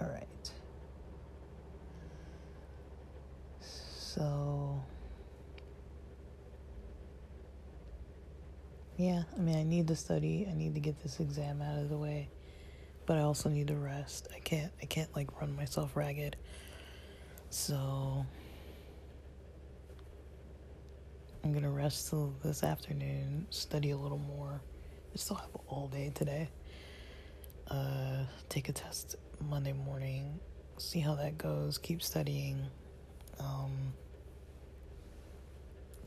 all 0.00 0.08
right 0.08 0.50
so 3.60 4.80
yeah 8.96 9.22
i 9.36 9.40
mean 9.40 9.56
i 9.56 9.62
need 9.62 9.77
to 9.88 9.96
study 9.96 10.46
i 10.50 10.54
need 10.54 10.74
to 10.74 10.80
get 10.80 11.00
this 11.02 11.20
exam 11.20 11.60
out 11.60 11.78
of 11.78 11.88
the 11.88 11.98
way 11.98 12.28
but 13.06 13.16
i 13.16 13.20
also 13.20 13.48
need 13.48 13.66
to 13.66 13.76
rest 13.76 14.28
i 14.34 14.38
can't 14.40 14.72
i 14.82 14.86
can't 14.86 15.14
like 15.16 15.40
run 15.40 15.54
myself 15.56 15.96
ragged 15.96 16.36
so 17.50 18.24
I'm 21.44 21.54
gonna 21.54 21.70
rest 21.70 22.10
till 22.10 22.34
this 22.44 22.62
afternoon, 22.62 23.46
study 23.50 23.92
a 23.92 23.96
little 23.96 24.18
more. 24.18 24.60
I 25.14 25.16
still 25.16 25.36
have 25.36 25.48
all 25.66 25.88
day 25.88 26.12
today. 26.14 26.50
Uh, 27.70 28.24
take 28.48 28.68
a 28.68 28.72
test 28.72 29.16
Monday 29.48 29.72
morning, 29.72 30.40
see 30.78 31.00
how 31.00 31.14
that 31.14 31.38
goes, 31.38 31.78
keep 31.78 32.02
studying, 32.02 32.66
um, 33.38 33.94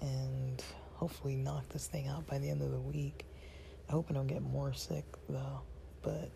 and 0.02 0.64
hopefully 0.94 1.36
knock 1.36 1.68
this 1.70 1.88
thing 1.88 2.08
out 2.08 2.28
by 2.28 2.38
the 2.38 2.50
end 2.50 2.62
of 2.62 2.72
the 2.72 2.80
week. 2.80 3.26
I 3.92 3.94
hope 3.94 4.08
I 4.10 4.14
don't 4.14 4.28
get 4.28 4.42
more 4.42 4.72
sick 4.72 5.04
though, 5.28 5.60
but 6.02 6.32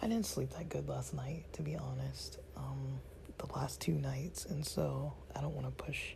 I 0.00 0.06
didn't 0.06 0.26
sleep 0.26 0.50
that 0.50 0.68
good 0.68 0.88
last 0.88 1.12
night, 1.12 1.42
to 1.54 1.62
be 1.62 1.74
honest. 1.74 2.38
Um, 2.56 3.00
the 3.36 3.52
last 3.52 3.80
two 3.80 3.94
nights, 3.94 4.44
and 4.44 4.64
so 4.64 5.12
I 5.34 5.40
don't 5.40 5.56
want 5.56 5.66
to 5.66 5.84
push 5.84 6.14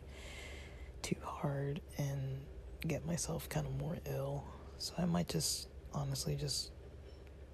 too 1.02 1.16
hard 1.24 1.80
and 1.98 2.42
get 2.86 3.04
myself 3.04 3.48
kind 3.48 3.66
of 3.66 3.76
more 3.76 3.96
ill. 4.06 4.44
So 4.78 4.94
I 4.98 5.04
might 5.04 5.28
just 5.28 5.66
honestly 5.92 6.36
just 6.36 6.70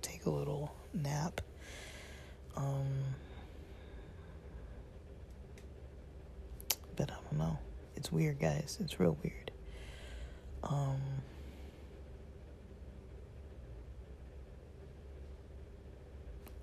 take 0.03 0.27
a 0.27 0.31
little 0.31 0.75
nap. 0.93 1.41
Um, 2.57 2.89
but 6.95 7.11
I 7.11 7.15
don't 7.31 7.39
know. 7.39 7.59
It's 7.97 8.13
weird, 8.13 8.39
guys. 8.39 8.77
It's 8.83 9.01
real 9.01 9.17
weird. 9.23 9.51
Um, 10.63 11.01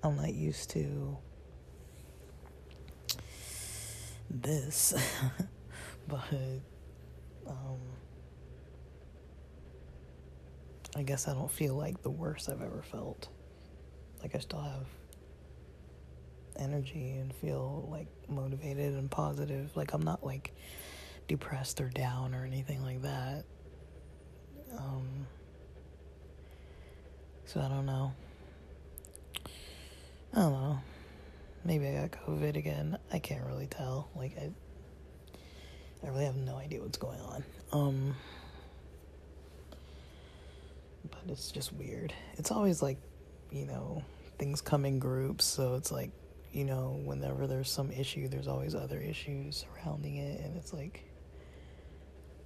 I'm 0.06 0.16
not 0.16 0.34
used 0.34 0.70
to 0.70 1.16
this, 4.30 4.94
but 6.08 6.22
um, 7.46 7.78
I 10.94 11.02
guess 11.02 11.26
I 11.28 11.34
don't 11.34 11.50
feel 11.50 11.74
like 11.74 12.02
the 12.02 12.10
worst 12.10 12.48
I've 12.48 12.62
ever 12.62 12.82
felt. 12.82 13.28
Like 14.22 14.34
I 14.34 14.38
still 14.38 14.60
have 14.60 14.86
energy 16.56 17.10
and 17.18 17.34
feel 17.34 17.88
like 17.90 18.06
motivated 18.28 18.94
and 18.94 19.10
positive. 19.10 19.76
Like 19.76 19.92
I'm 19.92 20.02
not 20.02 20.24
like 20.24 20.52
depressed 21.28 21.80
or 21.80 21.88
down 21.88 22.34
or 22.34 22.44
anything 22.44 22.82
like 22.82 23.02
that. 23.02 23.44
Um, 24.78 25.26
so 27.44 27.60
I 27.60 27.68
don't 27.68 27.86
know. 27.86 28.12
I 30.34 30.40
don't 30.40 30.52
know. 30.52 30.80
Maybe 31.64 31.88
I 31.88 32.06
got 32.06 32.26
COVID 32.26 32.56
again. 32.56 32.98
I 33.12 33.18
can't 33.18 33.44
really 33.46 33.66
tell. 33.66 34.10
Like 34.14 34.36
I 34.38 34.50
I 36.04 36.10
really 36.10 36.24
have 36.24 36.36
no 36.36 36.56
idea 36.56 36.80
what's 36.80 36.98
going 36.98 37.20
on. 37.20 37.44
Um, 37.72 38.16
but 41.10 41.20
it's 41.28 41.50
just 41.50 41.72
weird. 41.72 42.12
It's 42.36 42.50
always 42.52 42.82
like, 42.82 42.98
you 43.50 43.66
know, 43.66 44.02
things 44.38 44.60
come 44.60 44.84
in 44.84 44.98
groups, 44.98 45.44
so 45.44 45.74
it's 45.74 45.90
like, 45.90 46.10
you 46.52 46.64
know, 46.64 47.00
whenever 47.04 47.46
there's 47.46 47.70
some 47.70 47.90
issue, 47.90 48.28
there's 48.28 48.46
always 48.46 48.74
other 48.74 49.00
issues 49.00 49.64
surrounding 49.64 50.16
it, 50.16 50.40
and 50.40 50.56
it's 50.56 50.72
like, 50.72 51.02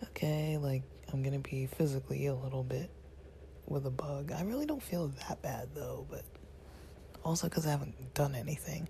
okay, 0.04 0.56
like 0.56 0.82
I'm 1.12 1.22
gonna 1.22 1.38
be 1.38 1.66
physically 1.66 2.26
a 2.26 2.34
little 2.34 2.64
bit 2.64 2.90
with 3.66 3.86
a 3.86 3.90
bug. 3.90 4.32
I 4.32 4.42
really 4.42 4.66
don't 4.66 4.82
feel 4.82 5.08
that 5.28 5.42
bad 5.42 5.68
though, 5.74 6.06
but 6.10 6.24
also 7.24 7.48
because 7.48 7.66
I 7.66 7.70
haven't 7.70 8.14
done 8.14 8.34
anything. 8.34 8.88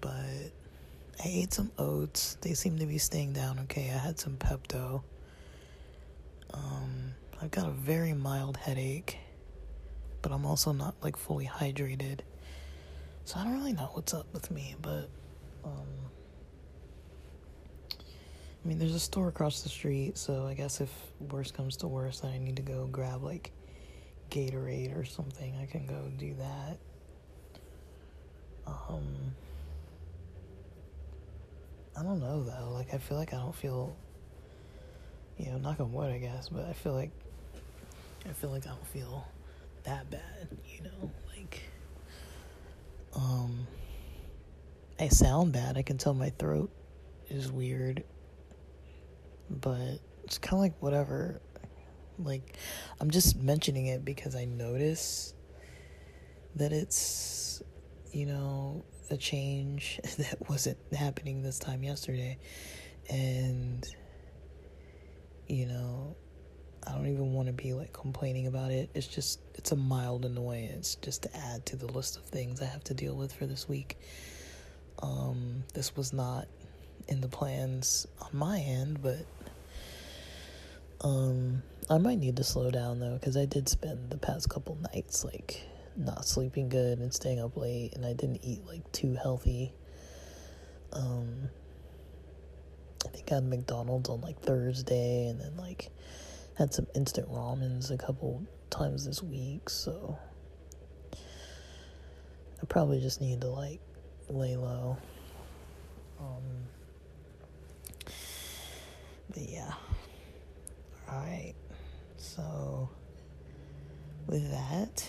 But 0.00 0.52
I 1.24 1.24
ate 1.24 1.52
some 1.52 1.72
oats. 1.78 2.36
They 2.40 2.54
seem 2.54 2.78
to 2.78 2.86
be 2.86 2.98
staying 2.98 3.32
down 3.32 3.58
okay. 3.60 3.90
I 3.92 3.98
had 3.98 4.18
some 4.18 4.36
Pepto. 4.36 5.02
Um, 6.54 7.12
I've 7.42 7.50
got 7.50 7.66
a 7.66 7.72
very 7.72 8.12
mild 8.12 8.56
headache, 8.56 9.18
but 10.22 10.32
I'm 10.32 10.46
also 10.46 10.72
not 10.72 10.94
like 11.02 11.16
fully 11.16 11.46
hydrated. 11.46 12.20
So 13.24 13.38
I 13.38 13.44
don't 13.44 13.58
really 13.58 13.72
know 13.72 13.90
what's 13.92 14.14
up 14.14 14.26
with 14.32 14.50
me, 14.50 14.74
but 14.80 15.08
um, 15.64 15.86
I 17.92 18.68
mean, 18.68 18.78
there's 18.78 18.94
a 18.94 19.00
store 19.00 19.28
across 19.28 19.62
the 19.62 19.68
street, 19.68 20.16
so 20.16 20.46
I 20.46 20.54
guess 20.54 20.80
if 20.80 20.90
worse 21.30 21.50
comes 21.50 21.76
to 21.78 21.88
worse, 21.88 22.20
then 22.20 22.32
I 22.32 22.38
need 22.38 22.56
to 22.56 22.62
go 22.62 22.86
grab 22.86 23.22
like 23.22 23.52
Gatorade 24.30 24.98
or 24.98 25.04
something. 25.04 25.54
I 25.60 25.66
can 25.66 25.86
go 25.86 26.10
do 26.16 26.34
that. 26.34 26.78
Um, 28.68 29.04
I 31.96 32.02
don't 32.02 32.20
know 32.20 32.42
though. 32.42 32.72
Like 32.72 32.92
I 32.94 32.98
feel 32.98 33.16
like 33.16 33.32
I 33.32 33.38
don't 33.38 33.54
feel 33.54 33.96
you 35.38 35.50
know, 35.50 35.58
knock 35.58 35.80
on 35.80 35.92
wood 35.92 36.10
I 36.12 36.18
guess, 36.18 36.48
but 36.48 36.66
I 36.66 36.72
feel 36.72 36.92
like 36.92 37.10
I 38.28 38.32
feel 38.32 38.50
like 38.50 38.66
I 38.66 38.70
don't 38.70 38.86
feel 38.88 39.26
that 39.84 40.10
bad, 40.10 40.48
you 40.66 40.82
know, 40.82 41.10
like 41.34 41.60
um 43.14 43.66
I 45.00 45.08
sound 45.08 45.52
bad. 45.52 45.76
I 45.76 45.82
can 45.82 45.96
tell 45.96 46.14
my 46.14 46.30
throat 46.30 46.70
is 47.30 47.50
weird. 47.50 48.04
But 49.48 50.00
it's 50.24 50.38
kind 50.38 50.54
of 50.54 50.60
like 50.60 50.82
whatever. 50.82 51.40
Like 52.18 52.56
I'm 53.00 53.10
just 53.10 53.36
mentioning 53.36 53.86
it 53.86 54.04
because 54.04 54.34
I 54.34 54.44
notice 54.44 55.34
that 56.56 56.72
it's 56.72 57.62
you 58.12 58.26
know 58.26 58.84
a 59.10 59.16
change 59.16 60.00
that 60.18 60.48
wasn't 60.48 60.78
happening 60.92 61.42
this 61.42 61.58
time 61.58 61.82
yesterday. 61.82 62.38
And, 63.10 63.86
you 65.46 65.66
know, 65.66 66.16
I 66.86 66.92
don't 66.92 67.06
even 67.06 67.32
want 67.32 67.48
to 67.48 67.52
be 67.52 67.72
like 67.72 67.92
complaining 67.92 68.46
about 68.46 68.70
it. 68.70 68.90
It's 68.94 69.06
just, 69.06 69.40
it's 69.54 69.72
a 69.72 69.76
mild 69.76 70.24
annoyance 70.24 70.96
just 71.02 71.22
to 71.22 71.36
add 71.36 71.64
to 71.66 71.76
the 71.76 71.86
list 71.86 72.16
of 72.16 72.24
things 72.24 72.60
I 72.60 72.66
have 72.66 72.84
to 72.84 72.94
deal 72.94 73.14
with 73.14 73.32
for 73.32 73.46
this 73.46 73.68
week. 73.68 73.98
Um, 75.02 75.64
this 75.74 75.96
was 75.96 76.12
not 76.12 76.48
in 77.08 77.20
the 77.20 77.28
plans 77.28 78.06
on 78.20 78.30
my 78.32 78.60
end, 78.60 79.02
but 79.02 79.24
um, 81.00 81.62
I 81.88 81.98
might 81.98 82.18
need 82.18 82.36
to 82.36 82.44
slow 82.44 82.70
down 82.70 83.00
though, 83.00 83.14
because 83.14 83.36
I 83.36 83.46
did 83.46 83.68
spend 83.68 84.10
the 84.10 84.18
past 84.18 84.50
couple 84.50 84.76
nights 84.92 85.24
like 85.24 85.62
not 85.98 86.24
sleeping 86.24 86.68
good 86.68 86.98
and 86.98 87.12
staying 87.12 87.40
up 87.40 87.56
late 87.56 87.94
and 87.94 88.06
I 88.06 88.12
didn't 88.12 88.44
eat 88.44 88.64
like 88.64 88.90
too 88.92 89.14
healthy. 89.14 89.72
Um 90.92 91.48
I 93.04 93.08
think 93.08 93.30
I 93.30 93.36
had 93.36 93.44
McDonald's 93.44 94.08
on 94.08 94.20
like 94.20 94.40
Thursday 94.40 95.26
and 95.26 95.40
then 95.40 95.56
like 95.56 95.90
had 96.56 96.72
some 96.72 96.86
instant 96.94 97.28
ramens 97.30 97.90
a 97.90 97.96
couple 97.96 98.42
times 98.70 99.04
this 99.04 99.22
week, 99.22 99.68
so 99.70 100.18
I 101.14 102.66
probably 102.68 103.00
just 103.00 103.20
need 103.20 103.40
to 103.42 103.48
like 103.48 103.80
lay 104.28 104.56
low. 104.56 104.96
Um 106.20 106.68
But 109.30 109.48
yeah. 109.48 109.72
Alright. 111.10 111.54
So, 112.16 112.88
with 114.26 114.50
that, 114.50 115.08